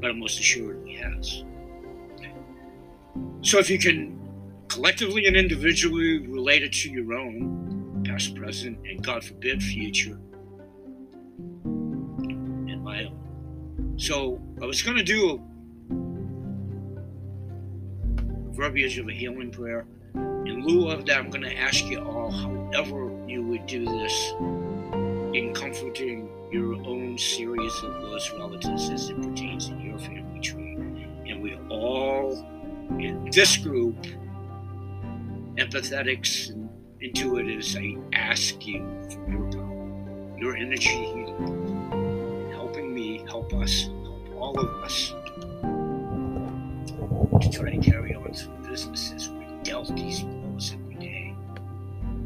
But 0.00 0.10
it 0.10 0.16
most 0.16 0.38
assuredly 0.38 0.94
has. 0.94 1.44
So 3.42 3.58
if 3.58 3.68
you 3.68 3.78
can 3.78 4.18
collectively 4.68 5.26
and 5.26 5.36
individually 5.36 6.26
relate 6.28 6.62
it 6.62 6.72
to 6.72 6.90
your 6.90 7.14
own 7.14 8.04
past, 8.06 8.34
present, 8.34 8.78
and 8.86 9.02
God 9.04 9.24
forbid, 9.24 9.62
future, 9.62 10.18
and 11.64 12.82
my 12.82 13.04
own. 13.04 13.94
So 13.96 14.40
I 14.60 14.66
was 14.66 14.82
going 14.82 14.96
to 14.96 15.04
do 15.04 15.42
verbiage 18.52 18.98
of 18.98 19.08
a 19.08 19.12
healing 19.12 19.50
prayer. 19.50 19.86
In 20.14 20.64
lieu 20.64 20.88
of 20.90 21.06
that, 21.06 21.18
I'm 21.18 21.30
going 21.30 21.42
to 21.42 21.56
ask 21.56 21.84
you 21.86 22.00
all, 22.00 22.30
however 22.30 23.10
you 23.26 23.42
would 23.44 23.66
do 23.66 23.84
this, 23.84 24.32
in 25.34 25.52
comforting 25.54 26.28
your 26.50 26.74
own 26.74 27.16
series 27.16 27.72
of 27.82 28.02
those 28.02 28.30
relatives 28.32 28.90
as 28.90 29.08
it 29.08 29.16
pertains 29.16 29.68
in 29.68 29.80
your 29.80 29.98
family 29.98 30.40
tree. 30.40 30.74
And 31.26 31.42
we 31.42 31.56
all 31.70 32.46
in 32.98 33.30
this 33.32 33.56
group, 33.56 33.96
empathetics 35.56 36.50
and 36.50 36.68
intuitives, 37.02 37.74
I 37.74 37.96
ask 38.14 38.66
you 38.66 38.80
for 39.10 39.30
your 39.30 39.50
power, 39.50 40.38
your 40.38 40.56
energy 40.56 40.90
healing, 40.90 42.50
helping 42.52 42.92
me, 42.92 43.24
help 43.26 43.54
us, 43.54 43.84
help 43.84 44.28
all 44.36 44.58
of 44.60 44.84
us 44.84 45.14
to 47.42 47.50
try 47.50 47.70
to 47.70 47.78
carry 47.78 48.14
on 48.14 48.34
some 48.34 48.62
businesses. 48.62 49.28
We 49.28 49.46
dealt 49.62 49.94
these 49.96 50.22
blows 50.22 50.72
every 50.72 50.94
day. 50.94 51.34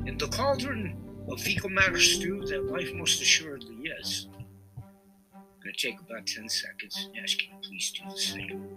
In 0.06 0.16
the 0.18 0.28
cauldron 0.28 0.96
of 1.28 1.70
matter 1.70 2.00
stew 2.00 2.44
that 2.46 2.66
life 2.70 2.92
most 2.94 3.20
assuredly 3.20 3.90
is. 3.98 4.28
I'm 4.76 4.82
going 5.62 5.74
to 5.74 5.86
take 5.88 6.00
about 6.00 6.26
10 6.26 6.48
seconds 6.48 7.08
and 7.08 7.22
ask 7.22 7.42
you 7.42 7.48
to 7.50 7.68
please 7.68 7.90
do 7.92 8.08
the 8.08 8.18
same. 8.18 8.68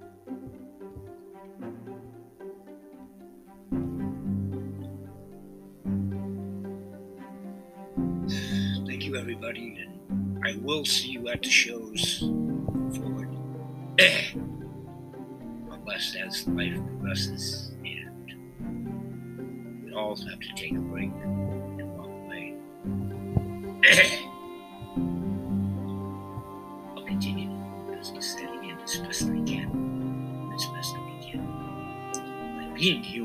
Thank 8.88 9.06
you, 9.06 9.16
everybody, 9.16 9.78
and 9.80 10.46
I 10.46 10.58
will 10.62 10.86
see 10.86 11.10
you 11.10 11.28
at 11.30 11.44
the 11.44 11.50
shows 11.50 12.20
forward. 12.96 13.30
Unless 16.00 16.16
as 16.16 16.48
life 16.48 16.76
progresses 16.76 17.72
and 17.84 19.84
we 19.84 19.92
all 19.94 20.16
have 20.16 20.40
to 20.40 20.54
take 20.56 20.72
a 20.72 20.80
break 20.80 21.10
and 21.10 21.98
walk 21.98 22.08
away. 22.08 22.56
I'll 26.96 27.04
continue 27.06 27.50
to 27.50 27.54
do 27.54 27.96
business 27.98 28.32
steady 28.32 28.70
and 28.70 28.80
as 28.82 28.96
best 29.00 29.24
I 29.24 29.42
can, 29.44 30.50
as 30.56 30.66
best 30.68 30.96
I 30.96 31.20
can. 31.22 31.46
By 32.14 32.70
being 32.80 33.04
human 33.04 33.19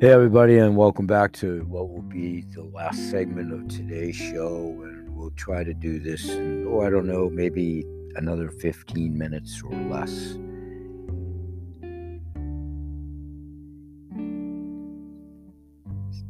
Hey, 0.00 0.12
everybody, 0.12 0.56
and 0.56 0.78
welcome 0.78 1.06
back 1.06 1.30
to 1.34 1.62
what 1.68 1.90
will 1.90 2.00
be 2.00 2.40
the 2.54 2.64
last 2.64 3.10
segment 3.10 3.52
of 3.52 3.68
today's 3.68 4.16
show. 4.16 4.74
And 4.82 5.14
we'll 5.14 5.32
try 5.32 5.62
to 5.62 5.74
do 5.74 5.98
this 6.00 6.26
in, 6.26 6.66
oh, 6.66 6.80
I 6.80 6.88
don't 6.88 7.06
know, 7.06 7.28
maybe 7.28 7.84
another 8.16 8.48
15 8.48 9.18
minutes 9.18 9.62
or 9.62 9.74
less. 9.74 10.38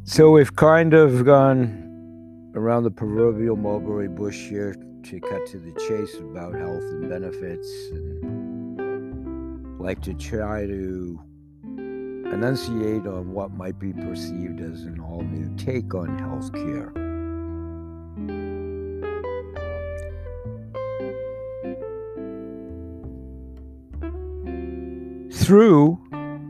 So 0.03 0.33
we've 0.33 0.57
kind 0.57 0.93
of 0.93 1.25
gone 1.25 2.51
around 2.57 2.83
the 2.83 2.91
proverbial 2.91 3.55
mulberry 3.55 4.09
bush 4.09 4.49
here 4.49 4.75
to 5.05 5.21
cut 5.21 5.47
to 5.47 5.59
the 5.59 5.71
chase 5.87 6.17
about 6.17 6.57
health 6.57 6.83
and 6.83 7.09
benefits 7.09 7.71
and 7.93 9.79
like 9.79 10.03
to 10.03 10.15
try 10.15 10.67
to 10.67 11.21
enunciate 12.33 13.07
on 13.07 13.33
what 13.33 13.51
might 13.51 13.79
be 13.79 13.93
perceived 13.93 14.61
as 14.61 14.83
an 14.83 15.01
all 15.01 15.23
new 15.23 15.55
take 15.57 15.95
on 15.95 16.19
healthcare. 16.19 16.91
Through 25.33 25.99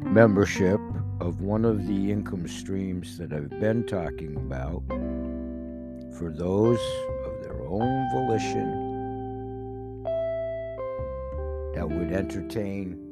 membership 0.05 0.81
of 1.21 1.41
one 1.41 1.65
of 1.65 1.87
the 1.87 2.13
income 2.13 2.47
streams 2.47 3.17
that 3.19 3.33
I've 3.33 3.49
been 3.61 3.87
talking 3.87 4.37
about, 4.37 4.83
for 6.19 6.31
those 6.31 6.81
of 7.27 7.43
their 7.43 7.63
own 7.67 8.11
volition 8.13 8.91
that 11.75 11.89
would 11.89 12.13
entertain 12.13 13.10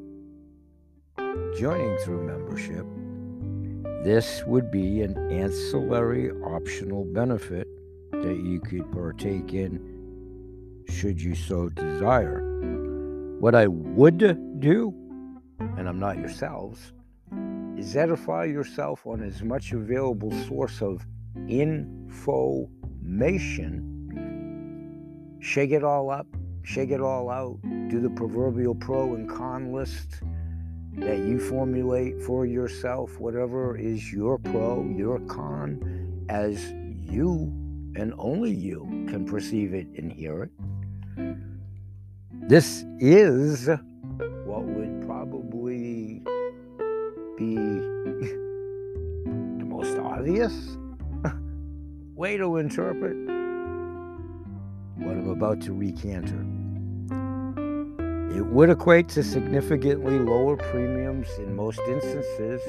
joining 1.57 1.97
through 1.99 2.25
membership, 2.25 2.87
this 4.05 4.43
would 4.47 4.71
be 4.71 5.03
an 5.03 5.17
ancillary 5.31 6.31
optional 6.31 7.05
benefit 7.05 7.67
that 8.13 8.41
you 8.45 8.61
could 8.61 8.91
partake 8.93 9.55
in 9.55 9.99
should 10.89 11.21
you 11.21 11.35
so 11.35 11.69
desire. 11.69 12.41
What 13.41 13.55
I 13.55 13.67
would 13.67 14.19
do, 14.61 14.95
and 15.77 15.89
I'm 15.89 15.99
not 15.99 16.17
yourselves, 16.17 16.93
is 17.77 17.97
edify 17.97 18.45
yourself 18.45 19.07
on 19.07 19.23
as 19.23 19.43
much 19.43 19.73
available 19.73 20.33
source 20.47 20.83
of 20.83 21.05
information. 21.49 23.85
Shake 25.41 25.71
it 25.71 25.85
all 25.85 26.11
up, 26.11 26.27
shake 26.63 26.91
it 26.91 27.01
all 27.01 27.31
out, 27.31 27.59
do 27.89 28.01
the 28.01 28.11
proverbial 28.11 28.75
pro 28.75 29.15
and 29.15 29.29
con 29.29 29.73
list 29.73 30.23
that 31.01 31.19
you 31.19 31.39
formulate 31.39 32.21
for 32.23 32.47
yourself, 32.47 33.19
whatever 33.19 33.77
is 33.77 34.13
your 34.13 34.39
pro, 34.39 34.85
your 34.85 35.21
con, 35.21 36.27
as 36.29 36.73
you 37.11 37.53
and 37.97 38.13
only 38.19 38.51
you 38.51 38.87
can 39.09 39.25
perceive 39.25 39.75
it 39.75 39.87
and 39.97 40.13
hear 40.13 40.45
it. 40.45 40.51
This 42.49 42.85
is 42.99 43.69
what 44.45 44.63
would 44.65 45.07
probably 45.07 46.23
be 47.37 47.55
the 49.59 49.65
most 49.65 49.99
obvious 49.99 50.77
way 52.15 52.37
to 52.37 52.57
interpret 52.57 53.17
what 54.97 55.17
I'm 55.17 55.31
about 55.31 55.61
to 55.63 55.73
recanter. 55.73 56.58
It 58.35 58.45
would 58.45 58.71
equate 58.71 59.09
to 59.11 59.23
significantly 59.23 60.19
lower 60.19 60.57
premiums 60.57 61.29
in 61.39 61.57
most 61.57 61.81
instances, 61.89 62.61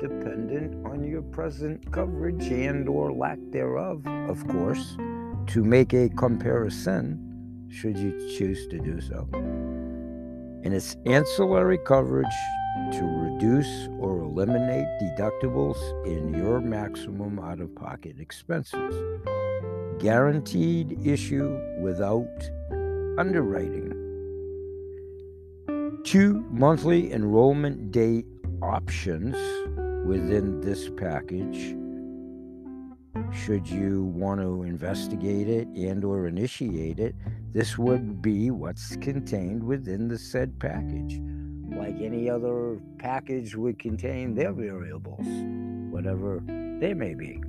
dependent 0.00 0.86
on 0.86 1.02
your 1.04 1.22
present 1.22 1.90
coverage 1.90 2.46
and 2.46 2.88
or 2.88 3.12
lack 3.12 3.38
thereof, 3.50 4.06
of 4.06 4.46
course, 4.46 4.96
to 5.48 5.64
make 5.64 5.92
a 5.92 6.08
comparison 6.10 7.66
should 7.68 7.98
you 7.98 8.12
choose 8.36 8.66
to 8.68 8.78
do 8.78 9.00
so. 9.00 9.28
And 9.32 10.72
its 10.72 10.96
ancillary 11.04 11.78
coverage 11.78 12.26
to 12.92 13.04
reduce 13.04 13.88
or 13.98 14.20
eliminate 14.20 14.86
deductibles 15.02 15.78
in 16.06 16.32
your 16.32 16.60
maximum 16.60 17.38
out 17.38 17.60
of 17.60 17.74
pocket 17.74 18.16
expenses. 18.20 18.94
Guaranteed 19.98 20.98
issue 21.04 21.58
without 21.80 22.28
underwriting 23.18 23.87
two 26.04 26.44
monthly 26.50 27.12
enrollment 27.12 27.92
date 27.92 28.26
options 28.62 29.36
within 30.06 30.60
this 30.60 30.88
package. 30.96 31.76
Should 33.32 33.68
you 33.68 34.04
want 34.04 34.40
to 34.40 34.62
investigate 34.62 35.48
it 35.48 35.68
and 35.68 36.04
or 36.04 36.26
initiate 36.26 36.98
it 36.98 37.14
this 37.52 37.78
would 37.78 38.20
be 38.20 38.50
what's 38.50 38.96
contained 38.96 39.64
within 39.64 40.06
the 40.06 40.18
said 40.18 40.58
package. 40.58 41.20
Like 41.76 42.00
any 42.00 42.28
other 42.28 42.78
package 42.98 43.56
would 43.56 43.78
contain 43.78 44.34
their 44.34 44.52
variables 44.52 45.26
whatever 45.90 46.42
they 46.80 46.94
may 46.94 47.14
be. 47.14 47.42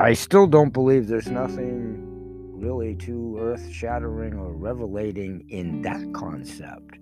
I 0.00 0.12
still 0.14 0.46
don't 0.46 0.72
believe 0.72 1.06
there's 1.06 1.28
nothing 1.28 2.13
really 2.64 2.94
too 2.94 3.36
earth 3.38 3.70
shattering 3.70 4.32
or 4.34 4.54
revelating 4.54 5.44
in 5.50 5.82
that 5.82 6.02
concept. 6.14 6.98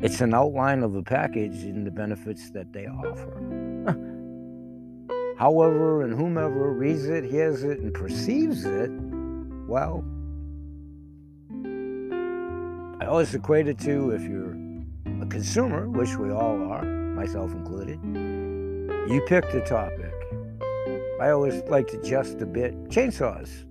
It's 0.00 0.20
an 0.20 0.34
outline 0.34 0.82
of 0.82 0.96
a 0.96 1.02
package 1.04 1.62
and 1.62 1.86
the 1.86 1.90
benefits 1.92 2.50
that 2.50 2.72
they 2.72 2.86
offer. 2.86 3.32
However, 5.38 6.02
and 6.02 6.12
whomever 6.12 6.72
reads 6.72 7.04
it, 7.04 7.22
hears 7.22 7.62
it, 7.62 7.78
and 7.78 7.94
perceives 7.94 8.64
it, 8.64 8.90
well, 9.68 10.04
I 13.00 13.06
always 13.06 13.32
equate 13.34 13.68
it 13.68 13.78
to 13.80 14.10
if 14.10 14.22
you're 14.22 14.56
a 15.22 15.26
consumer, 15.26 15.88
which 15.88 16.16
we 16.16 16.32
all 16.32 16.60
are, 16.72 16.82
myself 16.82 17.52
included, 17.52 18.00
you 19.08 19.22
pick 19.28 19.48
the 19.52 19.60
topic. 19.60 20.12
I 21.20 21.30
always 21.30 21.62
like 21.68 21.86
to 21.88 22.02
just 22.02 22.40
a 22.40 22.46
bit 22.46 22.74
chainsaws. 22.88 23.64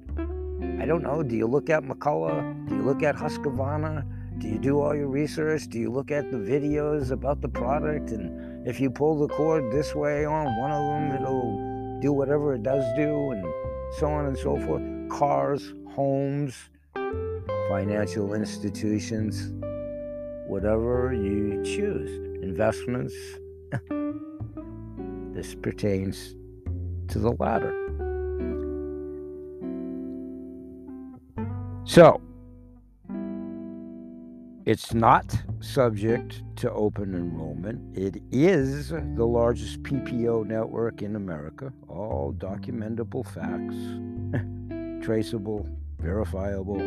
I 0.79 0.85
don't 0.85 1.03
know. 1.03 1.23
Do 1.23 1.35
you 1.35 1.47
look 1.47 1.69
at 1.69 1.83
McCulloch? 1.83 2.67
Do 2.67 2.75
you 2.75 2.81
look 2.83 3.01
at 3.03 3.15
Husqvarna? 3.15 4.05
Do 4.37 4.47
you 4.49 4.59
do 4.59 4.81
all 4.81 4.93
your 4.93 5.07
research? 5.07 5.67
Do 5.69 5.79
you 5.79 5.89
look 5.89 6.11
at 6.11 6.29
the 6.29 6.37
videos 6.37 7.11
about 7.11 7.41
the 7.41 7.47
product? 7.47 8.11
And 8.11 8.67
if 8.67 8.79
you 8.79 8.89
pull 8.89 9.17
the 9.17 9.33
cord 9.33 9.71
this 9.71 9.95
way 9.95 10.25
on 10.25 10.45
one 10.59 10.71
of 10.71 10.83
them, 10.83 11.15
it'll 11.15 11.99
do 12.01 12.11
whatever 12.11 12.53
it 12.53 12.63
does 12.63 12.83
do, 12.97 13.31
and 13.31 13.45
so 13.97 14.07
on 14.07 14.25
and 14.25 14.37
so 14.37 14.57
forth. 14.57 14.83
Cars, 15.09 15.73
homes, 15.91 16.69
financial 17.69 18.33
institutions, 18.33 19.53
whatever 20.47 21.13
you 21.13 21.63
choose. 21.63 22.43
Investments. 22.43 23.15
this 25.33 25.55
pertains 25.55 26.35
to 27.07 27.19
the 27.19 27.31
latter. 27.39 27.84
So, 31.95 32.19
it's 34.65 34.93
not 34.93 35.33
subject 35.61 36.43
to 36.57 36.69
open 36.73 37.15
enrollment. 37.15 37.97
It 37.97 38.21
is 38.33 38.89
the 38.89 39.25
largest 39.25 39.81
PPO 39.83 40.45
network 40.45 41.01
in 41.01 41.15
America. 41.15 41.71
All 41.87 42.35
documentable 42.37 43.25
facts, 43.25 45.05
traceable, 45.05 45.69
verifiable. 45.97 46.79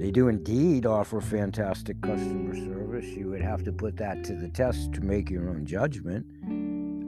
They 0.00 0.10
do 0.10 0.28
indeed 0.28 0.86
offer 0.86 1.20
fantastic 1.20 2.00
customer 2.00 2.54
service. 2.54 3.04
You 3.04 3.28
would 3.28 3.42
have 3.42 3.62
to 3.64 3.72
put 3.72 3.98
that 3.98 4.24
to 4.24 4.36
the 4.36 4.48
test 4.48 4.94
to 4.94 5.02
make 5.02 5.28
your 5.28 5.50
own 5.50 5.66
judgment. 5.66 6.24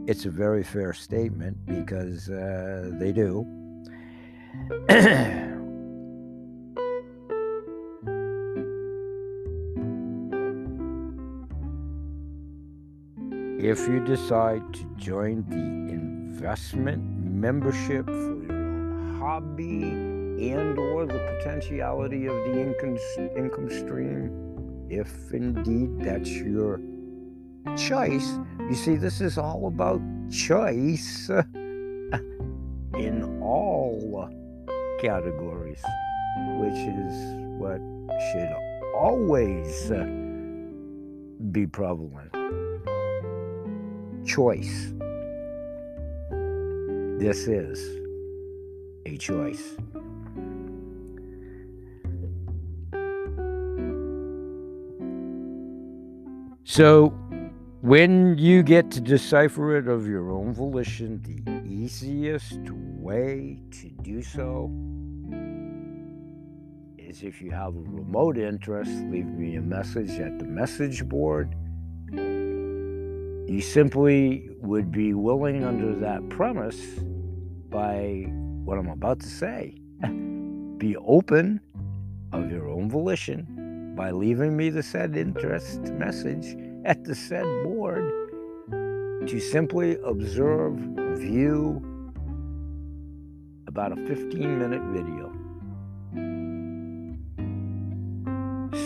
It's 0.06 0.26
a 0.26 0.30
very 0.30 0.64
fair 0.64 0.92
statement 0.92 1.64
because 1.64 2.28
uh, 2.28 2.90
they 2.92 3.12
do. 3.12 3.46
if 13.68 13.86
you 13.86 14.00
decide 14.00 14.62
to 14.72 14.82
join 14.96 15.44
the 15.50 15.92
investment 15.92 17.02
membership 17.22 18.06
for 18.06 18.42
your 18.42 18.52
own 18.54 19.18
hobby 19.20 19.82
and 20.50 20.78
or 20.78 21.04
the 21.04 21.18
potentiality 21.36 22.24
of 22.24 22.34
the 22.46 22.58
income 22.58 22.96
income 23.36 23.68
stream 23.68 24.86
if 24.88 25.34
indeed 25.34 26.00
that's 26.00 26.30
your 26.30 26.80
choice 27.76 28.38
you 28.70 28.74
see 28.74 28.96
this 28.96 29.20
is 29.20 29.36
all 29.36 29.66
about 29.66 30.00
choice 30.30 31.28
in 32.96 33.38
all 33.42 34.30
categories 34.98 35.84
which 36.56 36.72
is 36.72 37.14
what 37.60 37.82
should 38.32 38.50
always 38.94 39.92
be 41.52 41.66
prevalent 41.66 42.37
choice. 44.24 44.92
This 47.18 47.48
is 47.48 47.78
a 49.06 49.16
choice. 49.16 49.76
So, 56.64 57.08
when 57.80 58.36
you 58.38 58.62
get 58.62 58.90
to 58.92 59.00
decipher 59.00 59.78
it 59.78 59.88
of 59.88 60.06
your 60.06 60.30
own 60.30 60.52
volition, 60.52 61.22
the 61.22 61.62
easiest 61.66 62.60
way 62.70 63.58
to 63.70 63.88
do 64.02 64.22
so 64.22 64.70
is 66.98 67.22
if 67.22 67.40
you 67.40 67.50
have 67.50 67.74
a 67.74 67.80
remote 67.80 68.36
interest, 68.36 68.90
leave 69.10 69.26
me 69.26 69.56
a 69.56 69.62
message 69.62 70.20
at 70.20 70.38
the 70.38 70.44
message 70.44 71.08
board. 71.08 71.54
You 73.48 73.62
simply 73.62 74.50
would 74.60 74.92
be 74.92 75.14
willing 75.14 75.64
under 75.64 75.94
that 75.94 76.28
premise 76.28 76.78
by 77.70 78.26
what 78.64 78.76
I'm 78.76 78.90
about 78.90 79.20
to 79.20 79.26
say. 79.26 79.74
be 80.76 80.96
open 80.98 81.58
of 82.32 82.50
your 82.50 82.68
own 82.68 82.90
volition 82.90 83.94
by 83.96 84.10
leaving 84.10 84.54
me 84.54 84.68
the 84.68 84.82
said 84.82 85.16
interest 85.16 85.80
message 85.94 86.58
at 86.84 87.04
the 87.04 87.14
said 87.14 87.46
board 87.64 88.04
to 89.26 89.40
simply 89.40 89.96
observe, 90.04 90.74
view 91.16 91.82
about 93.66 93.92
a 93.92 94.06
15 94.06 94.58
minute 94.58 94.82
video. 94.92 95.32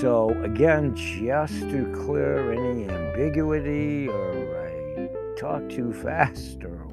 So, 0.02 0.30
again, 0.42 0.96
just 0.96 1.60
to 1.60 1.86
clear 2.04 2.50
any 2.50 2.88
ambiguity 2.88 4.08
or 4.08 4.66
I 4.66 5.08
talk 5.38 5.68
too 5.68 5.92
fast 5.92 6.64
or 6.64 6.88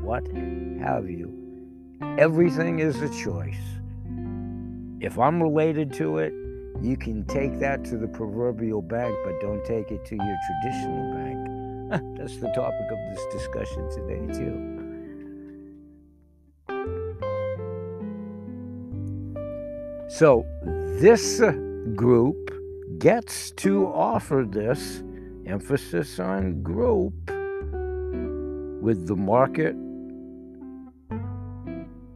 what 0.00 0.26
have 0.80 1.08
you, 1.08 1.32
everything 2.18 2.80
is 2.80 3.00
a 3.00 3.08
choice. 3.10 3.62
If 5.00 5.20
I'm 5.20 5.40
related 5.40 5.92
to 6.02 6.18
it, 6.18 6.32
you 6.82 6.96
can 6.96 7.24
take 7.26 7.60
that 7.60 7.84
to 7.84 7.96
the 7.96 8.08
proverbial 8.08 8.82
bank, 8.82 9.16
but 9.24 9.40
don't 9.40 9.64
take 9.64 9.92
it 9.92 10.04
to 10.06 10.16
your 10.16 10.38
traditional 10.48 11.14
bank. 11.14 12.18
That's 12.18 12.38
the 12.38 12.48
topic 12.48 12.90
of 12.90 12.98
this 13.14 13.24
discussion 13.30 13.88
today, 13.88 14.26
too. 14.36 14.74
So, 20.08 20.44
this 21.00 21.40
uh, 21.40 21.52
group 21.94 22.50
gets 22.98 23.50
to 23.52 23.86
offer 23.86 24.44
this 24.48 25.02
emphasis 25.46 26.18
on 26.18 26.62
group 26.62 27.14
with 28.82 29.06
the 29.06 29.16
market, 29.16 29.74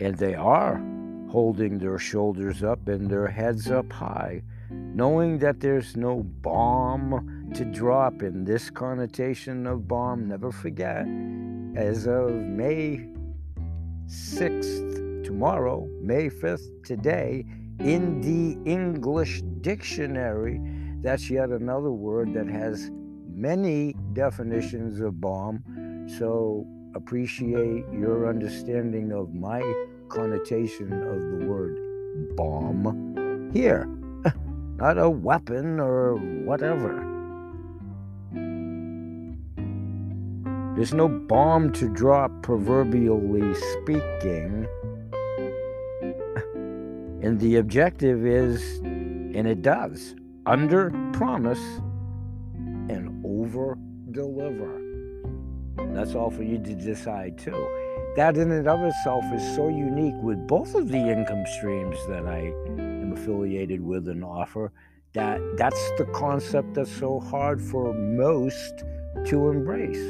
and 0.00 0.16
they 0.16 0.34
are 0.34 0.80
holding 1.28 1.78
their 1.78 1.98
shoulders 1.98 2.62
up 2.62 2.88
and 2.88 3.10
their 3.10 3.26
heads 3.26 3.70
up 3.70 3.90
high, 3.92 4.42
knowing 4.70 5.38
that 5.38 5.60
there's 5.60 5.96
no 5.96 6.22
bomb 6.22 7.50
to 7.54 7.64
drop 7.64 8.22
in 8.22 8.44
this 8.44 8.70
connotation 8.70 9.66
of 9.66 9.88
bomb. 9.88 10.28
Never 10.28 10.52
forget, 10.52 11.06
as 11.76 12.06
of 12.06 12.30
May 12.32 13.08
6th, 14.06 15.24
tomorrow, 15.24 15.88
May 16.00 16.28
5th, 16.28 16.84
today, 16.84 17.46
in 17.80 18.20
the 18.20 18.70
English 18.70 19.42
dictionary, 19.60 20.60
that's 21.02 21.28
yet 21.30 21.50
another 21.50 21.90
word 21.90 22.32
that 22.34 22.46
has 22.48 22.90
many 23.34 23.94
definitions 24.12 25.00
of 25.00 25.20
bomb. 25.20 25.62
So 26.18 26.66
appreciate 26.94 27.84
your 27.92 28.28
understanding 28.28 29.12
of 29.12 29.34
my 29.34 29.62
connotation 30.08 30.92
of 30.92 31.40
the 31.40 31.46
word 31.46 32.36
bomb 32.36 33.50
here, 33.52 33.86
not 34.76 34.98
a 34.98 35.08
weapon 35.08 35.80
or 35.80 36.16
whatever. 36.44 37.08
There's 40.76 40.94
no 40.94 41.06
bomb 41.08 41.72
to 41.74 41.88
drop, 41.88 42.30
proverbially 42.42 43.54
speaking. 43.54 44.66
And 47.22 47.38
the 47.40 47.56
objective 47.56 48.26
is, 48.26 48.80
and 48.80 49.46
it 49.46 49.62
does, 49.62 50.14
under 50.44 50.90
promise 51.12 51.62
and 52.88 53.24
over 53.24 53.78
deliver. 54.10 54.80
That's 55.94 56.14
all 56.14 56.30
for 56.30 56.42
you 56.42 56.58
to 56.58 56.74
decide, 56.74 57.38
too 57.38 57.68
that 58.14 58.36
in 58.36 58.52
and 58.52 58.68
of 58.68 58.82
itself 58.82 59.24
is 59.32 59.56
so 59.56 59.68
unique 59.68 60.20
with 60.22 60.46
both 60.46 60.74
of 60.74 60.88
the 60.88 60.98
income 60.98 61.44
streams 61.58 61.96
that 62.08 62.26
I 62.26 62.52
am 62.78 63.12
affiliated 63.14 63.80
with 63.80 64.06
and 64.08 64.22
offer 64.22 64.70
that 65.14 65.40
that's 65.56 65.80
the 65.96 66.04
concept 66.12 66.74
that's 66.74 66.90
so 66.90 67.20
hard 67.20 67.60
for 67.60 67.94
most 67.94 68.84
to 69.26 69.48
embrace. 69.48 70.04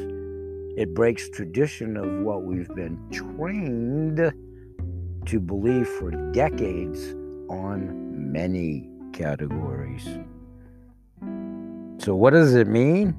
It 0.76 0.94
breaks 0.94 1.28
tradition 1.28 1.96
of 1.96 2.24
what 2.24 2.42
we've 2.42 2.72
been 2.74 2.98
trained 3.12 4.20
to 5.26 5.40
believe 5.40 5.88
for 5.88 6.10
decades 6.32 7.14
on 7.48 8.32
many 8.32 8.88
categories. 9.12 10.06
So, 11.98 12.14
what 12.14 12.30
does 12.30 12.54
it 12.54 12.66
mean? 12.66 13.16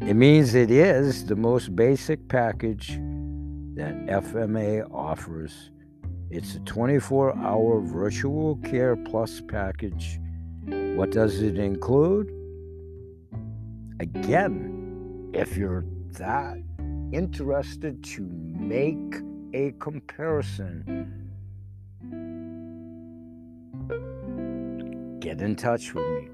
It 0.00 0.14
means 0.14 0.54
it 0.54 0.70
is 0.70 1.26
the 1.26 1.36
most 1.36 1.74
basic 1.74 2.28
package 2.28 2.98
that 3.74 3.94
FMA 4.06 4.88
offers. 4.92 5.70
It's 6.30 6.54
a 6.54 6.60
24 6.60 7.36
hour 7.38 7.80
virtual 7.80 8.56
care 8.56 8.96
plus 8.96 9.40
package. 9.40 10.18
What 10.96 11.10
does 11.10 11.42
it 11.42 11.58
include? 11.58 12.30
Again, 14.00 15.30
if 15.32 15.56
you're 15.56 15.84
that 16.18 16.58
interested 17.12 18.02
to 18.04 18.22
make 18.22 19.14
a 19.54 19.72
comparison, 19.78 21.30
get 25.20 25.40
in 25.40 25.56
touch 25.56 25.94
with 25.94 26.04
me 26.04 26.28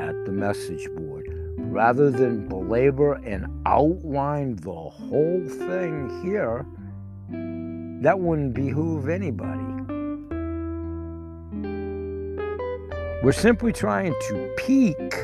at 0.00 0.24
the 0.24 0.32
message 0.32 0.88
board 0.96 1.28
rather 1.58 2.10
than 2.10 2.48
belabor 2.48 3.14
and 3.24 3.46
outline 3.66 4.56
the 4.56 4.70
whole 4.70 5.42
thing 5.48 6.22
here, 6.22 6.66
that 8.02 8.18
wouldn't 8.18 8.54
behoove 8.54 9.08
anybody. 9.08 9.60
We're 13.24 13.32
simply 13.32 13.72
trying 13.72 14.14
to 14.28 14.54
pique 14.56 15.14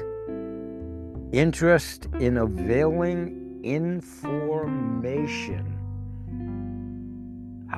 interest 1.32 2.08
in 2.18 2.38
availing 2.38 3.60
information. 3.62 5.79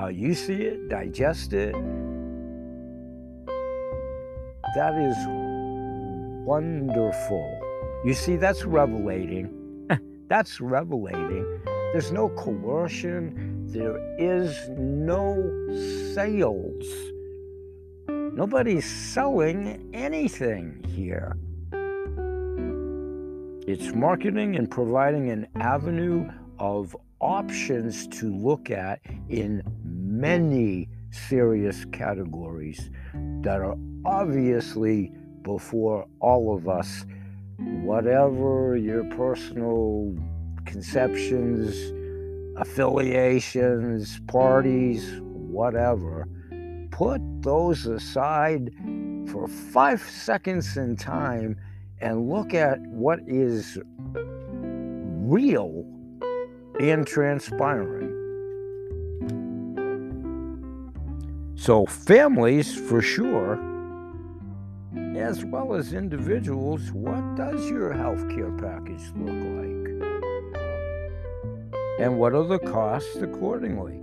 How 0.02 0.08
you 0.08 0.34
see 0.34 0.62
it, 0.62 0.88
digest 0.88 1.52
it, 1.52 1.76
that 4.74 4.94
is 4.96 5.16
wonderful. 6.44 7.60
You 8.04 8.12
see, 8.12 8.34
that's 8.34 8.64
revelating. 8.64 9.86
that's 10.28 10.60
revelating. 10.60 11.46
There's 11.92 12.10
no 12.10 12.30
coercion, 12.30 13.64
there 13.68 13.96
is 14.18 14.68
no 14.70 15.36
sales. 16.12 16.84
Nobody's 18.08 18.90
selling 18.90 19.88
anything 19.94 20.84
here. 20.88 21.36
It's 23.68 23.94
marketing 23.94 24.56
and 24.56 24.68
providing 24.68 25.30
an 25.30 25.46
avenue 25.54 26.28
of 26.58 26.96
options 27.20 28.08
to 28.08 28.34
look 28.34 28.70
at 28.72 29.00
in 29.28 29.62
Mm-hmm. 30.22 30.50
many 30.50 30.88
serious 31.10 31.84
categories 31.86 32.90
that 33.42 33.60
are 33.60 33.76
obviously 34.04 35.12
before 35.42 36.06
all 36.20 36.56
of 36.56 36.68
us 36.68 37.04
whatever 37.58 38.76
your 38.76 39.04
personal 39.16 40.16
conceptions, 40.64 41.76
affiliations, 42.56 44.20
parties, 44.28 45.20
whatever, 45.20 46.26
put 46.90 47.20
those 47.42 47.86
aside 47.86 48.70
for 49.28 49.46
five 49.48 50.00
seconds 50.00 50.76
in 50.76 50.96
time 50.96 51.56
and 52.00 52.28
look 52.28 52.54
at 52.54 52.80
what 52.82 53.20
is 53.26 53.78
real 54.14 55.84
and 56.80 57.06
transpiring. 57.06 58.11
So, 61.62 61.86
families 61.86 62.74
for 62.74 63.00
sure 63.00 63.54
as 65.14 65.44
well 65.44 65.74
as 65.74 65.92
individuals, 65.92 66.90
what 66.90 67.36
does 67.36 67.70
your 67.70 67.92
health 67.92 68.28
care 68.30 68.50
package 68.58 69.04
look 69.14 69.38
like? 69.60 69.86
And 72.00 72.18
what 72.18 72.34
are 72.34 72.42
the 72.42 72.58
costs 72.58 73.14
accordingly? 73.14 74.00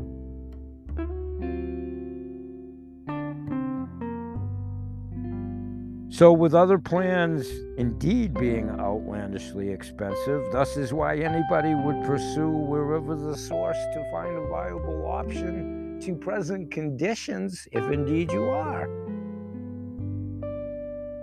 So, 6.15 6.31
with 6.31 6.53
other 6.53 6.77
plans 6.79 7.45
indeed 7.77 8.35
being 8.35 8.69
outlandishly 8.69 9.67
expensive, 9.67 10.45
thus 10.53 10.77
is 10.77 10.93
why 10.93 11.17
anybody 11.17 11.75
would 11.75 12.05
pursue 12.05 12.47
wherever 12.47 13.17
the 13.17 13.35
source 13.35 13.83
to 13.95 14.09
find 14.13 14.37
a 14.37 14.47
viable 14.47 15.05
option 15.05 15.78
to 16.01 16.15
present 16.15 16.71
conditions, 16.71 17.67
if 17.71 17.83
indeed 17.91 18.31
you 18.31 18.49
are. 18.49 18.87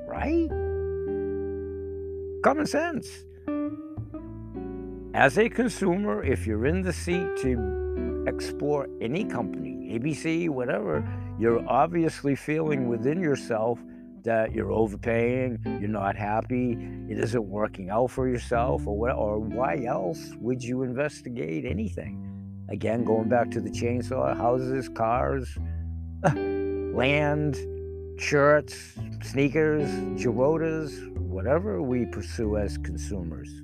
right? 0.07 0.49
Common 2.43 2.67
sense. 2.67 3.25
As 5.15 5.39
a 5.39 5.49
consumer, 5.49 6.23
if 6.23 6.47
you're 6.47 6.67
in 6.67 6.83
the 6.83 6.93
seat 6.93 7.37
to 7.39 8.25
explore 8.27 8.89
any 9.01 9.25
company, 9.25 9.99
ABC, 9.99 10.49
whatever, 10.49 11.07
you're 11.39 11.67
obviously 11.69 12.35
feeling 12.35 12.89
within 12.89 13.21
yourself 13.21 13.79
that 14.25 14.53
you're 14.53 14.73
overpaying, 14.73 15.59
you're 15.65 15.89
not 15.89 16.17
happy, 16.17 16.77
it 17.09 17.19
isn't 17.19 17.47
working 17.49 17.91
out 17.91 18.11
for 18.11 18.29
yourself, 18.29 18.87
or 18.87 18.99
what, 18.99 19.12
or 19.12 19.39
why 19.39 19.85
else 19.85 20.33
would 20.41 20.62
you 20.62 20.83
investigate 20.83 21.65
anything? 21.65 22.26
Again, 22.68 23.05
going 23.05 23.29
back 23.29 23.50
to 23.52 23.61
the 23.61 23.70
chainsaw, 23.70 24.37
houses, 24.37 24.88
cars, 24.88 25.57
land, 26.35 27.57
shirts, 28.18 28.94
sneakers, 29.22 29.88
Girotas, 30.18 31.16
whatever 31.18 31.81
we 31.81 32.07
pursue 32.07 32.57
as 32.57 32.76
consumers. 32.79 33.62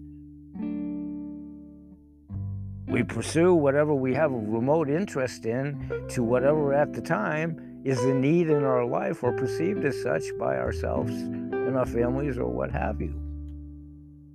We 2.87 3.03
pursue 3.03 3.55
whatever 3.55 3.95
we 3.95 4.13
have 4.15 4.33
a 4.33 4.37
remote 4.37 4.91
interest 4.91 5.47
in 5.47 6.05
to 6.11 6.23
whatever 6.23 6.75
at 6.75 6.93
the 6.93 7.01
time 7.01 7.81
is 7.85 8.01
the 8.03 8.15
need 8.15 8.51
in 8.51 8.63
our 8.63 8.85
life 8.85 9.25
or 9.25 9.33
perceived 9.33 9.85
as 9.85 10.01
such 10.03 10.25
by 10.39 10.59
ourselves 10.59 11.11
and 11.13 11.77
our 11.77 11.87
families 11.87 12.39
or 12.39 12.47
what 12.47 12.71
have 12.71 13.01
you. 13.01 13.15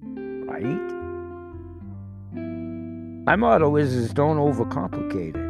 Right? 0.02 0.97
My 3.28 3.36
motto 3.36 3.76
is, 3.76 3.94
is 3.94 4.14
don't 4.14 4.38
overcomplicate 4.38 5.36
it. 5.36 5.44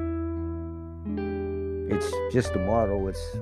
It's 1.94 2.12
just 2.34 2.56
a 2.56 2.58
motto. 2.58 3.08
It's 3.08 3.38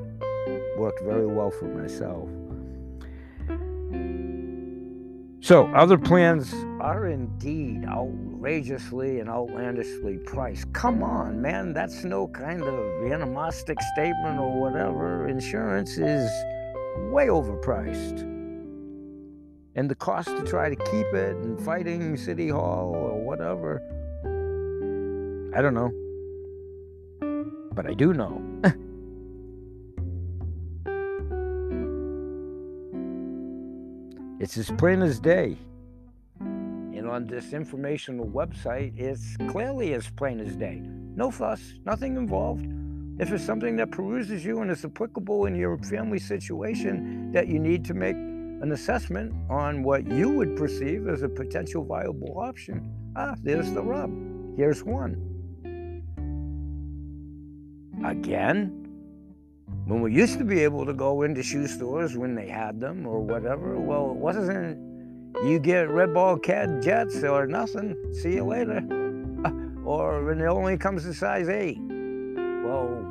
worked 0.78 1.02
very 1.04 1.26
well 1.26 1.52
for 1.52 1.63
myself. 1.69 2.28
So, 5.39 5.67
other 5.67 5.98
plans 5.98 6.54
are 6.82 7.08
indeed 7.08 7.86
outrageously 7.86 9.21
and 9.21 9.30
outlandishly 9.30 10.17
priced. 10.26 10.74
Come 10.74 11.02
on, 11.02 11.41
man, 11.41 11.71
that's 11.71 12.04
no 12.04 12.28
kind 12.28 12.62
of 12.62 13.10
animostic 13.10 13.82
statement 13.93 14.38
or 14.38 14.60
whatever. 14.60 15.30
Insurance 15.30 15.98
is 15.98 16.30
way 17.10 17.28
overpriced. 17.28 18.19
And 19.76 19.89
the 19.89 19.95
cost 19.95 20.28
to 20.28 20.43
try 20.43 20.67
to 20.67 20.76
keep 20.76 21.08
it 21.13 21.38
and 21.38 21.58
fighting 21.58 22.17
City 22.17 22.50
Hall 22.50 22.93
or 22.93 23.24
whatever, 23.24 23.82
I 25.55 25.61
don't 25.61 25.73
know. 25.73 25.91
But 27.73 27.89
I 27.89 27.93
do 27.93 28.13
know. 28.13 28.43
it's 34.41 34.57
as 34.57 34.69
plain 34.71 35.01
as 35.01 35.21
day. 35.21 35.55
And 36.41 37.07
on 37.07 37.25
this 37.25 37.53
informational 37.53 38.25
website, 38.25 38.99
it's 38.99 39.37
clearly 39.49 39.93
as 39.93 40.09
plain 40.09 40.41
as 40.41 40.57
day. 40.57 40.81
No 41.15 41.31
fuss, 41.31 41.61
nothing 41.85 42.17
involved. 42.17 42.67
If 43.17 43.31
it's 43.31 43.45
something 43.45 43.77
that 43.77 43.91
peruses 43.91 44.43
you 44.43 44.59
and 44.59 44.69
is 44.69 44.83
applicable 44.83 45.45
in 45.45 45.55
your 45.55 45.77
family 45.77 46.19
situation, 46.19 47.31
that 47.31 47.47
you 47.47 47.59
need 47.59 47.85
to 47.85 47.93
make 47.93 48.17
an 48.17 48.73
assessment 48.73 49.33
on 49.49 49.83
what 49.83 50.05
you 50.05 50.31
would 50.31 50.57
perceive 50.57 51.07
as 51.07 51.21
a 51.21 51.29
potential 51.29 51.85
viable 51.85 52.37
option, 52.37 52.91
ah, 53.15 53.35
there's 53.41 53.71
the 53.71 53.81
rub. 53.81 54.11
Here's 54.57 54.83
one. 54.83 55.35
Again, 58.03 58.81
when 59.86 60.01
we 60.01 60.13
used 60.13 60.38
to 60.39 60.43
be 60.43 60.63
able 60.63 60.86
to 60.86 60.93
go 60.93 61.21
into 61.21 61.43
shoe 61.43 61.67
stores 61.67 62.17
when 62.17 62.36
they 62.36 62.47
had 62.47 62.79
them 62.79 63.05
or 63.05 63.19
whatever, 63.19 63.79
well, 63.79 64.10
it 64.10 64.17
wasn't 64.17 64.77
you 65.43 65.60
get 65.60 65.89
red 65.89 66.13
ball 66.13 66.38
cad 66.38 66.81
jets 66.81 67.23
or 67.23 67.45
nothing, 67.45 67.95
see 68.13 68.36
you 68.36 68.45
later. 68.45 68.81
Or 69.86 70.25
when 70.25 70.41
it 70.41 70.47
only 70.47 70.79
comes 70.79 71.03
to 71.03 71.13
size 71.13 71.47
8. 71.47 71.77
Well, 71.79 73.05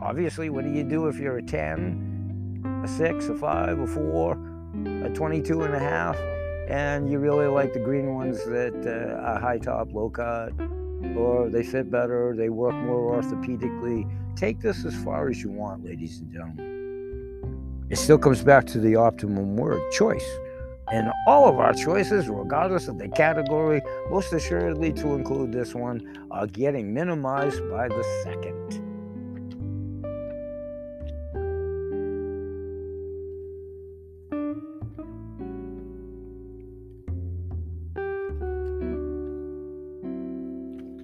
obviously, 0.00 0.48
what 0.48 0.64
do 0.64 0.70
you 0.70 0.84
do 0.84 1.08
if 1.08 1.18
you're 1.18 1.38
a 1.38 1.42
10, 1.42 2.82
a 2.84 2.86
6, 2.86 3.28
a 3.30 3.34
5, 3.34 3.78
a 3.80 3.86
4, 3.88 4.32
a 5.06 5.10
22 5.10 5.62
and 5.62 5.74
a 5.74 5.78
half, 5.80 6.16
and 6.68 7.10
you 7.10 7.18
really 7.18 7.48
like 7.48 7.72
the 7.72 7.80
green 7.80 8.14
ones 8.14 8.44
that 8.44 8.74
uh, 8.86 9.20
are 9.28 9.40
high 9.40 9.58
top, 9.58 9.92
low 9.92 10.08
cut, 10.08 10.52
or 11.16 11.48
they 11.48 11.62
fit 11.62 11.90
better, 11.90 12.34
they 12.36 12.48
work 12.48 12.74
more 12.74 13.20
orthopedically. 13.20 14.10
Take 14.36 14.60
this 14.60 14.84
as 14.84 14.94
far 15.04 15.28
as 15.28 15.42
you 15.42 15.50
want, 15.50 15.84
ladies 15.84 16.20
and 16.20 16.32
gentlemen. 16.32 17.86
It 17.90 17.96
still 17.96 18.18
comes 18.18 18.42
back 18.42 18.66
to 18.66 18.78
the 18.78 18.96
optimum 18.96 19.56
word 19.56 19.80
choice. 19.92 20.26
And 20.92 21.10
all 21.26 21.48
of 21.48 21.58
our 21.58 21.72
choices, 21.72 22.28
regardless 22.28 22.88
of 22.88 22.98
the 22.98 23.08
category, 23.08 23.80
most 24.10 24.32
assuredly 24.32 24.92
to 24.94 25.14
include 25.14 25.52
this 25.52 25.74
one, 25.74 26.26
are 26.30 26.46
getting 26.46 26.92
minimized 26.92 27.60
by 27.70 27.88
the 27.88 28.02
second. 28.24 28.89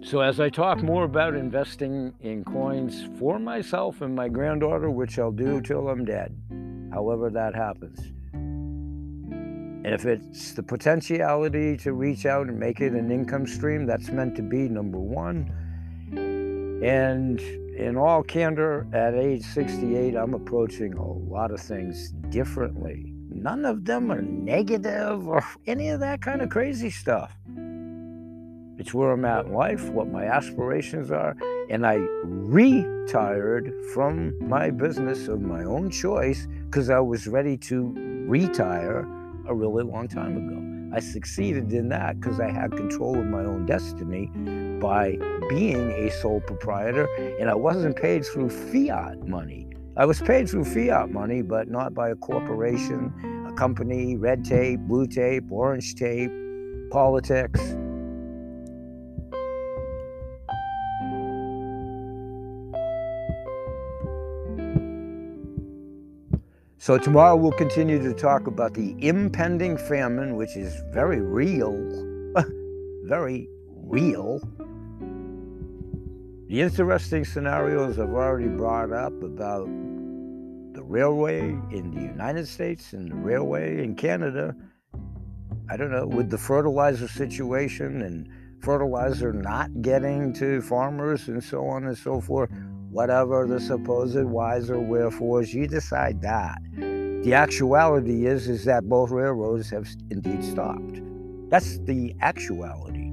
So, 0.07 0.21
as 0.21 0.39
I 0.39 0.51
talk 0.51 0.85
more 0.85 1.03
about 1.03 1.35
investing 1.35 2.15
in 2.21 2.45
coins 2.45 3.09
for 3.19 3.41
myself 3.41 4.03
and 4.03 4.15
my 4.15 4.29
granddaughter, 4.29 4.89
which 4.89 5.19
I'll 5.19 5.33
do 5.33 5.61
till 5.61 5.89
I'm 5.89 6.05
dead, 6.05 6.33
however 6.93 7.29
that 7.31 7.57
happens, 7.57 7.99
and 8.33 9.85
if 9.85 10.07
it's 10.07 10.53
the 10.53 10.63
potentiality 10.63 11.77
to 11.79 11.93
reach 11.93 12.25
out 12.25 12.47
and 12.47 12.57
make 12.57 12.81
it 12.81 12.93
an 12.93 13.11
income 13.11 13.49
stream, 13.49 13.85
that's 13.85 14.09
meant 14.11 14.37
to 14.37 14.43
be 14.43 14.69
number 14.69 14.99
one. 14.99 15.51
And 16.85 17.41
in 17.41 17.97
all 17.97 18.23
candor, 18.23 18.87
at 18.93 19.15
age 19.15 19.43
68, 19.43 20.15
I'm 20.15 20.35
approaching 20.35 20.93
a 20.95 21.05
lot 21.05 21.51
of 21.51 21.59
things 21.59 22.13
differently. 22.31 23.13
None 23.29 23.65
of 23.65 23.85
them 23.85 24.13
are 24.13 24.23
negative 24.23 25.27
or 25.27 25.45
any 25.67 25.89
of 25.89 25.99
that 25.99 26.23
kind 26.23 26.43
of 26.43 26.49
crazy 26.49 26.91
stuff. 26.91 27.37
It's 28.79 28.93
where 28.93 29.11
I'm 29.11 29.25
at 29.25 29.47
in 29.47 29.55
life, 29.55 29.89
what 29.89 30.09
my 30.09 30.25
aspirations 30.25 31.11
are. 31.11 31.37
And 31.71 31.87
I 31.87 31.95
retired 32.25 33.73
from 33.95 34.37
my 34.47 34.71
business 34.71 35.29
of 35.29 35.41
my 35.41 35.65
own 35.65 35.91
choice 35.91 36.47
because 36.67 36.91
I 36.91 37.01
was 37.01 37.27
ready 37.27 37.57
to 37.59 37.95
retire 38.29 39.09
a 39.49 39.55
really 39.55 39.83
long 39.83 40.09
time 40.09 40.37
ago. 40.37 40.97
I 40.97 41.01
succeeded 41.01 41.73
in 41.73 41.89
that 41.89 42.21
because 42.21 42.39
I 42.39 42.51
had 42.51 42.77
control 42.77 43.19
of 43.19 43.27
my 43.27 43.45
own 43.45 43.67
destiny 43.67 44.27
by 44.81 45.17
being 45.49 45.91
a 45.93 46.11
sole 46.11 46.41
proprietor 46.41 47.09
and 47.41 47.49
I 47.49 47.55
wasn't 47.55 47.97
paid 47.97 48.25
through 48.25 48.51
fiat 48.51 49.27
money. 49.27 49.69
I 49.97 50.05
was 50.05 50.21
paid 50.21 50.49
through 50.51 50.65
fiat 50.65 51.11
money, 51.11 51.41
but 51.41 51.69
not 51.69 51.95
by 51.95 52.11
a 52.11 52.15
corporation, 52.15 53.13
a 53.49 53.53
company, 53.55 54.17
red 54.17 54.45
tape, 54.45 54.81
blue 54.81 55.07
tape, 55.07 55.45
orange 55.51 55.95
tape, 55.95 56.31
politics. 56.91 57.77
So, 66.87 66.97
tomorrow 66.97 67.35
we'll 67.35 67.51
continue 67.51 68.01
to 68.01 68.15
talk 68.15 68.47
about 68.47 68.75
the 68.75 68.95
impending 69.01 69.77
famine, 69.77 70.37
which 70.37 70.57
is 70.57 70.73
very 70.93 71.21
real, 71.21 71.73
very 73.03 73.49
real. 73.67 74.39
The 76.47 76.61
interesting 76.61 77.25
scenarios 77.25 77.99
I've 77.99 78.11
already 78.11 78.47
brought 78.47 78.93
up 78.93 79.21
about 79.21 79.67
the 79.67 80.83
railway 80.85 81.41
in 81.73 81.91
the 81.93 82.03
United 82.03 82.47
States 82.47 82.93
and 82.93 83.11
the 83.11 83.17
railway 83.17 83.83
in 83.83 83.97
Canada. 83.97 84.55
I 85.69 85.77
don't 85.77 85.91
know, 85.91 86.07
with 86.07 86.31
the 86.31 86.39
fertilizer 86.39 87.09
situation 87.09 88.03
and 88.03 88.29
fertilizer 88.63 89.33
not 89.33 89.83
getting 89.83 90.33
to 90.35 90.63
farmers 90.63 91.27
and 91.27 91.43
so 91.43 91.67
on 91.67 91.87
and 91.87 91.99
so 91.99 92.21
forth 92.21 92.49
whatever 92.97 93.47
the 93.47 93.61
supposed 93.61 94.25
whys 94.25 94.71
or 94.71 94.81
wherefores, 94.81 95.53
you 95.53 95.67
decide 95.67 96.23
that. 96.23 96.57
The 96.73 97.35
actuality 97.35 98.25
is 98.25 98.49
is 98.49 98.65
that 98.65 98.89
both 98.89 99.11
railroads 99.11 99.69
have 99.69 99.87
indeed 100.11 100.43
stopped. 100.43 101.03
That's 101.51 101.79
the 101.81 102.17
actuality. 102.23 103.13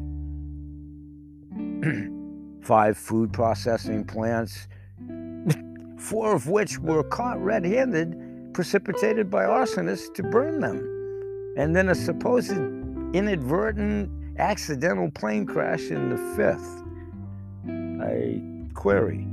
Five 2.61 2.97
food 2.97 3.33
processing 3.33 4.05
plants, 4.05 4.69
four 5.97 6.33
of 6.33 6.47
which 6.47 6.79
were 6.79 7.03
caught 7.03 7.43
red-handed, 7.43 8.53
precipitated 8.53 9.29
by 9.29 9.43
arsonists 9.43 10.13
to 10.13 10.23
burn 10.23 10.61
them. 10.61 10.79
And 11.57 11.75
then 11.75 11.89
a 11.89 11.95
supposed 11.95 12.51
inadvertent 13.13 14.09
accidental 14.39 15.11
plane 15.11 15.45
crash 15.45 15.91
in 15.91 16.09
the 16.09 16.17
fifth. 16.37 16.83
I 18.01 18.41
query 18.73 19.32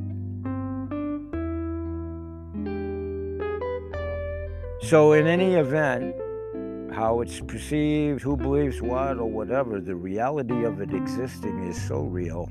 So, 4.82 5.12
in 5.12 5.26
any 5.26 5.54
event, 5.54 6.14
how 6.92 7.20
it's 7.20 7.38
perceived, 7.40 8.22
who 8.22 8.34
believes 8.34 8.80
what, 8.80 9.18
or 9.18 9.30
whatever, 9.30 9.78
the 9.78 9.94
reality 9.94 10.64
of 10.64 10.80
it 10.80 10.94
existing 10.94 11.68
is 11.68 11.80
so 11.86 12.00
real 12.00 12.50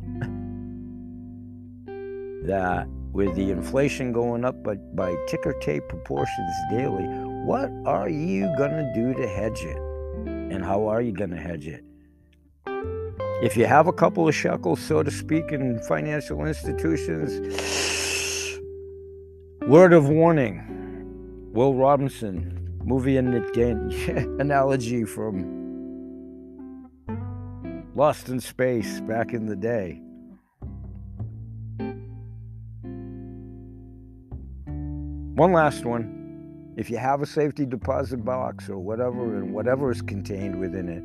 that 2.45 2.87
with 3.11 3.35
the 3.35 3.49
inflation 3.49 4.13
going 4.13 4.45
up 4.45 4.63
by, 4.63 4.75
by 4.75 5.15
ticker 5.27 5.53
tape 5.59 5.83
proportions 5.89 6.53
daily, 6.69 7.03
what 7.45 7.71
are 7.85 8.09
you 8.09 8.45
going 8.57 8.71
to 8.71 8.91
do 8.93 9.13
to 9.15 9.27
hedge 9.27 9.63
it? 9.63 9.77
And 10.27 10.63
how 10.63 10.87
are 10.87 11.01
you 11.01 11.11
going 11.11 11.31
to 11.31 11.37
hedge 11.37 11.67
it? 11.67 11.83
If 13.41 13.57
you 13.57 13.65
have 13.65 13.87
a 13.87 13.93
couple 13.93 14.27
of 14.27 14.35
shekels, 14.35 14.79
so 14.79 15.01
to 15.01 15.09
speak, 15.09 15.51
in 15.51 15.79
financial 15.79 16.45
institutions, 16.45 17.31
word 19.67 19.93
of 19.93 20.07
warning 20.09 20.69
Will 21.51 21.73
Robinson, 21.73 22.79
movie 22.83 23.17
in 23.17 23.31
the 23.31 23.39
game 23.53 23.89
analogy 24.39 25.03
from 25.03 25.57
Lost 27.95 28.29
in 28.29 28.39
Space 28.39 29.01
back 29.01 29.33
in 29.33 29.47
the 29.47 29.55
day. 29.55 29.99
One 35.33 35.51
last 35.51 35.85
one. 35.85 36.73
If 36.77 36.91
you 36.91 36.97
have 36.97 37.23
a 37.23 37.25
safety 37.25 37.65
deposit 37.65 38.23
box 38.23 38.69
or 38.69 38.77
whatever, 38.77 39.37
and 39.37 39.51
whatever 39.51 39.89
is 39.89 40.03
contained 40.03 40.59
within 40.59 40.87
it, 40.87 41.03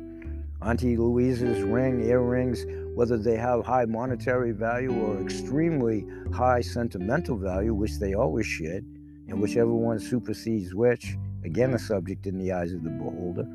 Auntie 0.65 0.95
Louise's 0.95 1.63
ring, 1.63 2.05
earrings, 2.05 2.65
whether 2.93 3.17
they 3.17 3.35
have 3.35 3.65
high 3.65 3.85
monetary 3.85 4.51
value 4.51 4.93
or 4.93 5.19
extremely 5.19 6.05
high 6.31 6.61
sentimental 6.61 7.35
value, 7.35 7.73
which 7.73 7.97
they 7.97 8.13
always 8.13 8.45
should, 8.45 8.85
and 9.27 9.41
whichever 9.41 9.73
one 9.73 9.99
supersedes 9.99 10.73
which, 10.73 11.15
again, 11.43 11.71
a 11.71 11.75
mm-hmm. 11.75 11.85
subject 11.85 12.27
in 12.27 12.37
the 12.37 12.51
eyes 12.51 12.73
of 12.73 12.83
the 12.83 12.89
beholder, 12.89 13.47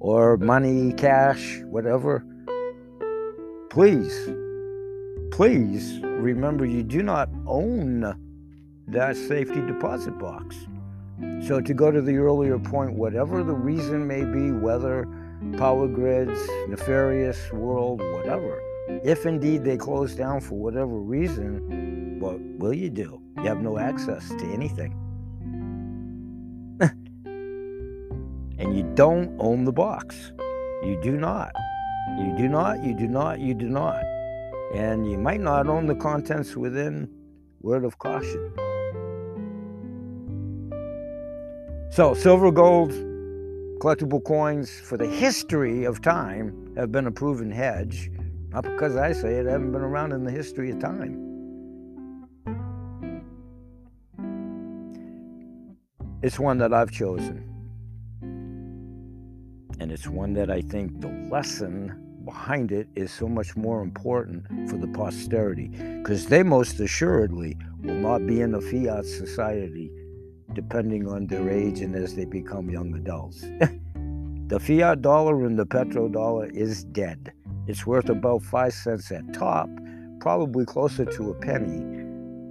or 0.00 0.36
money, 0.36 0.92
cash, 0.94 1.60
whatever, 1.64 2.24
please, 3.70 4.30
please 5.30 6.00
remember 6.02 6.66
you 6.66 6.82
do 6.82 7.02
not 7.02 7.28
own 7.46 8.16
that 8.88 9.16
safety 9.16 9.60
deposit 9.60 10.18
box. 10.18 10.56
So, 11.46 11.60
to 11.60 11.74
go 11.74 11.90
to 11.90 12.00
the 12.00 12.16
earlier 12.16 12.58
point, 12.58 12.94
whatever 12.94 13.44
the 13.44 13.54
reason 13.54 14.06
may 14.06 14.24
be, 14.24 14.50
whether 14.50 15.06
power 15.56 15.86
grids, 15.86 16.38
nefarious 16.68 17.52
world, 17.52 18.00
whatever, 18.12 18.60
if 19.04 19.24
indeed 19.24 19.62
they 19.62 19.76
close 19.76 20.16
down 20.16 20.40
for 20.40 20.56
whatever 20.56 20.98
reason, 20.98 22.18
what 22.18 22.40
will 22.40 22.74
you 22.74 22.90
do? 22.90 23.21
You 23.36 23.44
have 23.44 23.60
no 23.60 23.78
access 23.78 24.28
to 24.28 24.44
anything. 24.52 24.92
and 28.58 28.76
you 28.76 28.82
don't 28.94 29.34
own 29.38 29.64
the 29.64 29.72
box. 29.72 30.32
You 30.82 30.98
do 31.02 31.16
not. 31.16 31.52
You 32.18 32.34
do 32.36 32.48
not, 32.48 32.82
you 32.84 32.94
do 32.94 33.08
not, 33.08 33.40
you 33.40 33.54
do 33.54 33.68
not. 33.68 34.04
And 34.74 35.10
you 35.10 35.18
might 35.18 35.40
not 35.40 35.66
own 35.66 35.86
the 35.86 35.94
contents 35.94 36.56
within 36.56 37.08
word 37.60 37.84
of 37.84 37.98
caution. 37.98 38.52
So, 41.90 42.14
silver, 42.14 42.50
gold, 42.50 42.90
collectible 43.80 44.24
coins 44.24 44.80
for 44.80 44.96
the 44.96 45.06
history 45.06 45.84
of 45.84 46.00
time 46.00 46.72
have 46.76 46.90
been 46.90 47.06
a 47.06 47.12
proven 47.12 47.50
hedge. 47.50 48.10
Not 48.50 48.64
because 48.64 48.96
I 48.96 49.12
say 49.12 49.34
it, 49.34 49.46
haven't 49.46 49.72
been 49.72 49.82
around 49.82 50.12
in 50.12 50.24
the 50.24 50.30
history 50.30 50.70
of 50.70 50.78
time. 50.80 51.31
It's 56.22 56.38
one 56.38 56.58
that 56.58 56.72
I've 56.72 56.92
chosen. 56.92 57.44
And 59.80 59.90
it's 59.90 60.06
one 60.06 60.34
that 60.34 60.50
I 60.50 60.60
think 60.60 61.00
the 61.00 61.08
lesson 61.08 62.20
behind 62.24 62.70
it 62.70 62.86
is 62.94 63.10
so 63.10 63.26
much 63.26 63.56
more 63.56 63.82
important 63.82 64.46
for 64.70 64.76
the 64.76 64.86
posterity 64.86 65.66
because 65.98 66.26
they 66.26 66.44
most 66.44 66.78
assuredly 66.78 67.56
will 67.82 67.96
not 67.96 68.24
be 68.24 68.40
in 68.40 68.54
a 68.54 68.60
fiat 68.60 69.04
society 69.04 69.90
depending 70.52 71.08
on 71.08 71.26
their 71.26 71.50
age 71.50 71.80
and 71.80 71.96
as 71.96 72.14
they 72.14 72.24
become 72.24 72.70
young 72.70 72.94
adults. 72.94 73.40
the 74.46 74.60
fiat 74.60 75.02
dollar 75.02 75.44
and 75.44 75.58
the 75.58 75.66
petrodollar 75.66 76.54
is 76.54 76.84
dead. 76.84 77.32
It's 77.66 77.84
worth 77.84 78.08
about 78.08 78.42
five 78.42 78.74
cents 78.74 79.10
at 79.10 79.34
top, 79.34 79.68
probably 80.20 80.66
closer 80.66 81.04
to 81.04 81.30
a 81.30 81.34
penny, 81.34 81.78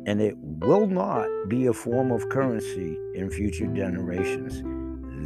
and 0.05 0.19
it 0.19 0.35
will 0.61 0.87
not 0.87 1.27
be 1.47 1.65
a 1.65 1.73
form 1.73 2.11
of 2.11 2.29
currency 2.29 2.97
in 3.15 3.29
future 3.29 3.67
generations. 3.67 4.61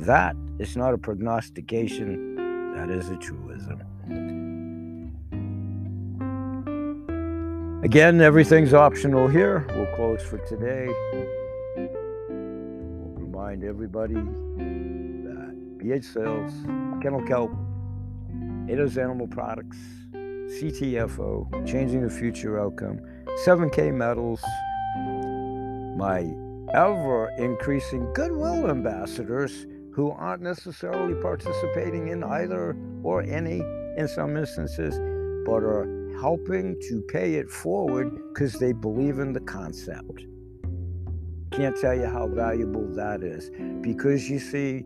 That 0.06 0.36
is 0.60 0.78
not 0.78 0.94
a 0.94 0.98
prognostication, 0.98 2.36
that 2.76 2.90
is 2.90 3.10
a 3.10 3.18
truism. 3.18 3.82
Again, 7.84 8.22
everything's 8.22 8.74
optional 8.74 9.28
here. 9.28 9.68
We'll 9.76 9.94
close 9.96 10.24
for 10.24 10.40
today 10.40 10.88
We'll 12.28 13.14
remind 13.16 13.64
everybody 13.64 14.16
that 14.16 15.78
BH 15.78 16.06
Sales, 16.06 16.54
Kennel 17.02 17.22
Kelp, 17.28 17.52
Ada's 18.70 18.98
Animal 18.98 19.28
Products, 19.28 19.78
CTFO, 20.14 21.68
Changing 21.68 22.02
the 22.02 22.10
Future 22.10 22.60
Outcome, 22.60 23.00
7K 23.46 23.94
Metals, 23.94 24.42
my 25.96 26.20
ever 26.74 27.30
increasing 27.38 28.12
goodwill 28.14 28.70
ambassadors 28.70 29.66
who 29.94 30.12
aren't 30.12 30.42
necessarily 30.42 31.14
participating 31.22 32.10
in 32.10 32.24
either 32.24 32.76
or 33.04 33.22
any 33.24 33.62
in 33.98 34.08
some 34.08 34.36
instances, 34.36 34.96
but 35.46 35.64
are 35.64 35.88
helping 36.20 36.80
to 36.82 37.02
pay 37.04 37.36
it 37.36 37.50
forward 37.50 38.12
because 38.34 38.54
they 38.54 38.74
believe 38.74 39.20
in 39.20 39.32
the 39.32 39.40
concept. 39.42 40.26
Can't 41.52 41.78
tell 41.78 41.96
you 41.96 42.06
how 42.06 42.28
valuable 42.28 42.86
that 42.96 43.24
is 43.24 43.50
because 43.82 44.30
you 44.30 44.40
see 44.40 44.84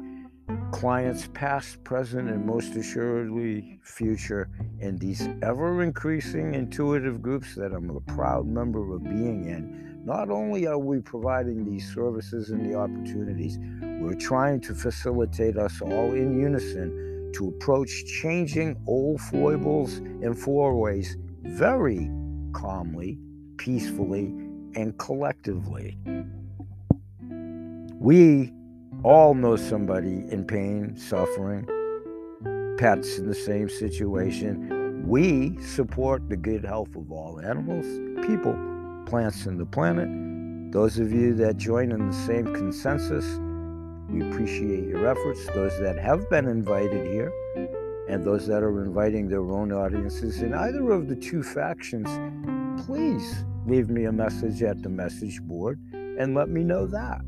clients 0.72 1.28
past, 1.34 1.84
present, 1.84 2.30
and 2.30 2.46
most 2.46 2.76
assuredly 2.76 3.80
future 3.84 4.50
in 4.80 4.98
these 4.98 5.28
ever 5.42 5.82
increasing 5.82 6.54
intuitive 6.54 7.22
groups 7.22 7.56
that 7.56 7.72
I'm 7.74 7.90
a 7.90 8.00
proud 8.02 8.46
member 8.46 8.94
of 8.94 9.04
being 9.04 9.46
in. 9.46 9.89
Not 10.10 10.32
only 10.32 10.66
are 10.66 10.80
we 10.80 11.02
providing 11.02 11.64
these 11.64 11.94
services 11.94 12.50
and 12.50 12.66
the 12.66 12.76
opportunities, 12.76 13.60
we're 14.02 14.16
trying 14.16 14.60
to 14.62 14.74
facilitate 14.74 15.56
us 15.56 15.84
all 15.84 16.14
in 16.14 16.42
unison 16.42 17.32
to 17.36 17.50
approach 17.50 18.06
changing 18.20 18.76
old 18.88 19.22
foibles 19.22 19.98
and 19.98 20.36
fourways 20.36 21.16
very 21.44 22.10
calmly, 22.54 23.20
peacefully, 23.58 24.34
and 24.74 24.98
collectively. 24.98 26.00
We 28.00 28.52
all 29.04 29.36
know 29.36 29.58
somebody 29.58 30.26
in 30.32 30.44
pain, 30.44 30.98
suffering, 30.98 31.68
pets 32.80 33.20
in 33.20 33.28
the 33.28 33.36
same 33.36 33.70
situation. 33.70 35.08
We 35.08 35.62
support 35.62 36.30
the 36.30 36.38
good 36.38 36.66
health 36.66 36.96
of 36.96 37.12
all 37.12 37.40
animals, 37.42 37.86
people, 38.26 38.58
plants, 39.10 39.48
and 39.48 39.60
the 39.60 39.66
planet. 39.66 40.08
Those 40.72 41.00
of 41.00 41.12
you 41.12 41.34
that 41.36 41.58
join 41.58 41.92
in 41.92 42.08
the 42.08 42.16
same 42.16 42.54
consensus, 42.54 43.26
we 44.10 44.22
appreciate 44.30 44.88
your 44.88 45.08
efforts. 45.08 45.48
Those 45.48 45.78
that 45.80 45.98
have 45.98 46.30
been 46.30 46.48
invited 46.48 47.12
here, 47.12 47.34
and 48.08 48.24
those 48.24 48.46
that 48.48 48.62
are 48.62 48.84
inviting 48.84 49.28
their 49.28 49.50
own 49.52 49.72
audiences 49.72 50.42
in 50.42 50.54
either 50.54 50.92
of 50.92 51.08
the 51.08 51.16
two 51.16 51.42
factions, 51.42 52.08
please 52.86 53.44
leave 53.66 53.90
me 53.90 54.06
a 54.06 54.12
message 54.12 54.62
at 54.62 54.82
the 54.84 54.90
message 54.90 55.42
board 55.42 55.80
and 55.94 56.36
let 56.36 56.50
me 56.50 56.64
know 56.64 56.86
that 56.88 57.22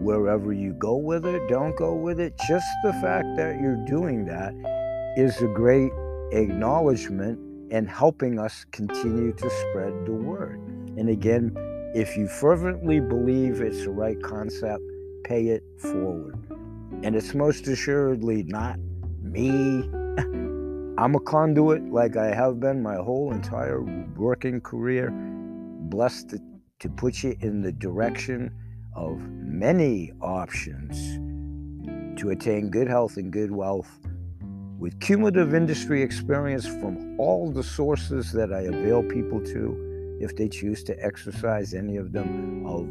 wherever 0.00 0.52
you 0.52 0.72
go 0.74 0.96
with 0.96 1.26
it, 1.26 1.48
don't 1.48 1.76
go 1.76 1.94
with 1.94 2.20
it. 2.20 2.38
Just 2.46 2.66
the 2.84 2.92
fact 2.94 3.26
that 3.36 3.60
you're 3.60 3.84
doing 3.84 4.24
that 4.26 4.54
is 5.16 5.40
a 5.42 5.48
great 5.48 5.90
acknowledgement 6.32 7.38
and 7.72 7.88
helping 7.88 8.38
us 8.38 8.64
continue 8.70 9.32
to 9.32 9.50
spread 9.50 9.92
the 10.06 10.12
word. 10.12 10.60
And 10.96 11.08
again, 11.10 11.54
if 11.94 12.16
you 12.16 12.26
fervently 12.26 13.00
believe 13.00 13.60
it's 13.60 13.84
the 13.84 13.90
right 13.90 14.20
concept, 14.22 14.82
pay 15.24 15.48
it 15.48 15.62
forward. 15.78 16.38
And 17.02 17.14
it's 17.14 17.34
most 17.34 17.68
assuredly 17.68 18.42
not 18.44 18.78
me. 19.22 19.80
I'm 20.98 21.14
a 21.14 21.20
conduit 21.20 21.90
like 21.90 22.16
I 22.16 22.34
have 22.34 22.58
been 22.60 22.82
my 22.82 22.96
whole 22.96 23.32
entire 23.32 23.82
working 24.16 24.60
career, 24.60 25.10
blessed 25.10 26.30
to, 26.30 26.38
to 26.80 26.88
put 26.88 27.22
you 27.22 27.36
in 27.40 27.60
the 27.60 27.72
direction 27.72 28.50
of 28.94 29.18
many 29.28 30.12
options 30.22 30.96
to 32.18 32.30
attain 32.30 32.70
good 32.70 32.88
health 32.88 33.18
and 33.18 33.30
good 33.30 33.50
wealth 33.50 33.98
with 34.78 34.98
cumulative 35.00 35.54
industry 35.54 36.02
experience 36.02 36.66
from 36.66 37.18
all 37.18 37.50
the 37.50 37.62
sources 37.62 38.32
that 38.32 38.52
I 38.52 38.62
avail 38.62 39.02
people 39.02 39.40
to 39.40 39.85
if 40.20 40.36
they 40.36 40.48
choose 40.48 40.82
to 40.84 41.04
exercise 41.04 41.74
any 41.74 41.96
of 41.96 42.12
them 42.12 42.66
of 42.66 42.86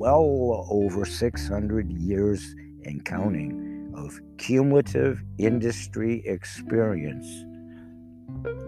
well 0.00 0.66
over 0.70 1.04
600 1.04 1.92
years 1.92 2.54
and 2.84 3.04
counting 3.04 3.92
of 3.94 4.18
cumulative 4.38 5.22
industry 5.38 6.22
experience 6.24 7.44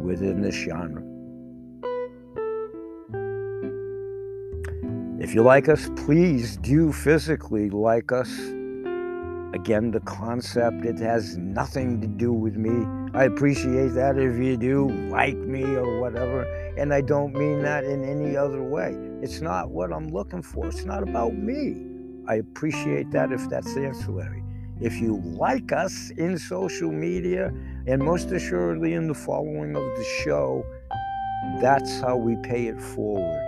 within 0.00 0.42
this 0.42 0.54
genre. 0.54 1.02
If 5.22 5.34
you 5.34 5.42
like 5.42 5.68
us, 5.68 5.88
please 5.94 6.56
do 6.56 6.92
physically 6.92 7.70
like 7.70 8.10
us. 8.10 8.28
Again, 9.54 9.92
the 9.92 10.00
concept, 10.04 10.84
it 10.84 10.98
has 10.98 11.36
nothing 11.38 12.00
to 12.00 12.08
do 12.08 12.32
with 12.32 12.56
me. 12.56 12.84
I 13.14 13.24
appreciate 13.24 13.94
that 13.94 14.18
if 14.18 14.36
you 14.36 14.56
do 14.56 14.90
like 15.10 15.36
me 15.36 15.62
or 15.62 16.00
whatever. 16.00 16.44
And 16.76 16.92
I 16.92 17.00
don't 17.00 17.34
mean 17.34 17.62
that 17.62 17.84
in 17.84 18.04
any 18.04 18.36
other 18.36 18.62
way. 18.62 18.96
It's 19.22 19.40
not 19.40 19.70
what 19.70 19.92
I'm 19.92 20.08
looking 20.08 20.42
for. 20.42 20.66
It's 20.66 20.84
not 20.84 21.02
about 21.02 21.34
me. 21.34 21.84
I 22.28 22.36
appreciate 22.36 23.10
that 23.10 23.32
if 23.32 23.48
that's 23.48 23.76
ancillary. 23.76 24.42
If 24.80 25.00
you 25.00 25.20
like 25.24 25.72
us 25.72 26.10
in 26.16 26.38
social 26.38 26.90
media, 26.90 27.52
and 27.86 28.02
most 28.02 28.30
assuredly 28.30 28.94
in 28.94 29.06
the 29.06 29.14
following 29.14 29.76
of 29.76 29.82
the 29.82 30.04
show, 30.24 30.64
that's 31.60 32.00
how 32.00 32.16
we 32.16 32.36
pay 32.36 32.66
it 32.66 32.80
forward. 32.80 33.42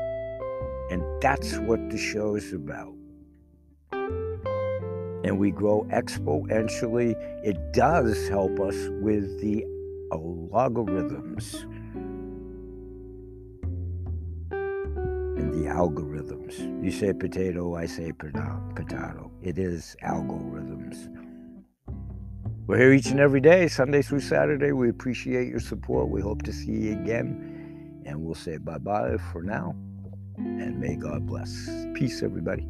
And 0.90 1.02
that's 1.22 1.58
what 1.58 1.90
the 1.90 1.98
show 1.98 2.34
is 2.34 2.52
about 2.52 2.94
and 5.24 5.38
we 5.38 5.50
grow 5.50 5.86
exponentially, 5.90 7.14
it 7.42 7.72
does 7.72 8.28
help 8.28 8.60
us 8.60 8.76
with 9.00 9.40
the 9.40 9.64
logarithms 10.12 11.66
the 15.54 15.68
algorithms. 15.68 16.58
You 16.84 16.90
say 16.90 17.12
potato, 17.12 17.76
I 17.76 17.86
say 17.86 18.12
potato. 18.12 19.30
It 19.42 19.58
is 19.58 19.96
algorithms. 20.02 21.08
We're 22.66 22.78
here 22.78 22.92
each 22.92 23.06
and 23.06 23.20
every 23.20 23.40
day, 23.40 23.68
Sunday 23.68 24.02
through 24.02 24.20
Saturday. 24.20 24.72
We 24.72 24.88
appreciate 24.88 25.48
your 25.48 25.60
support. 25.60 26.08
We 26.08 26.20
hope 26.20 26.42
to 26.42 26.52
see 26.52 26.72
you 26.72 26.92
again. 26.92 28.02
And 28.04 28.24
we'll 28.24 28.34
say 28.34 28.56
bye 28.56 28.78
bye 28.78 29.16
for 29.32 29.42
now. 29.42 29.76
And 30.38 30.80
may 30.80 30.96
God 30.96 31.26
bless. 31.26 31.68
Peace, 31.94 32.22
everybody. 32.22 32.66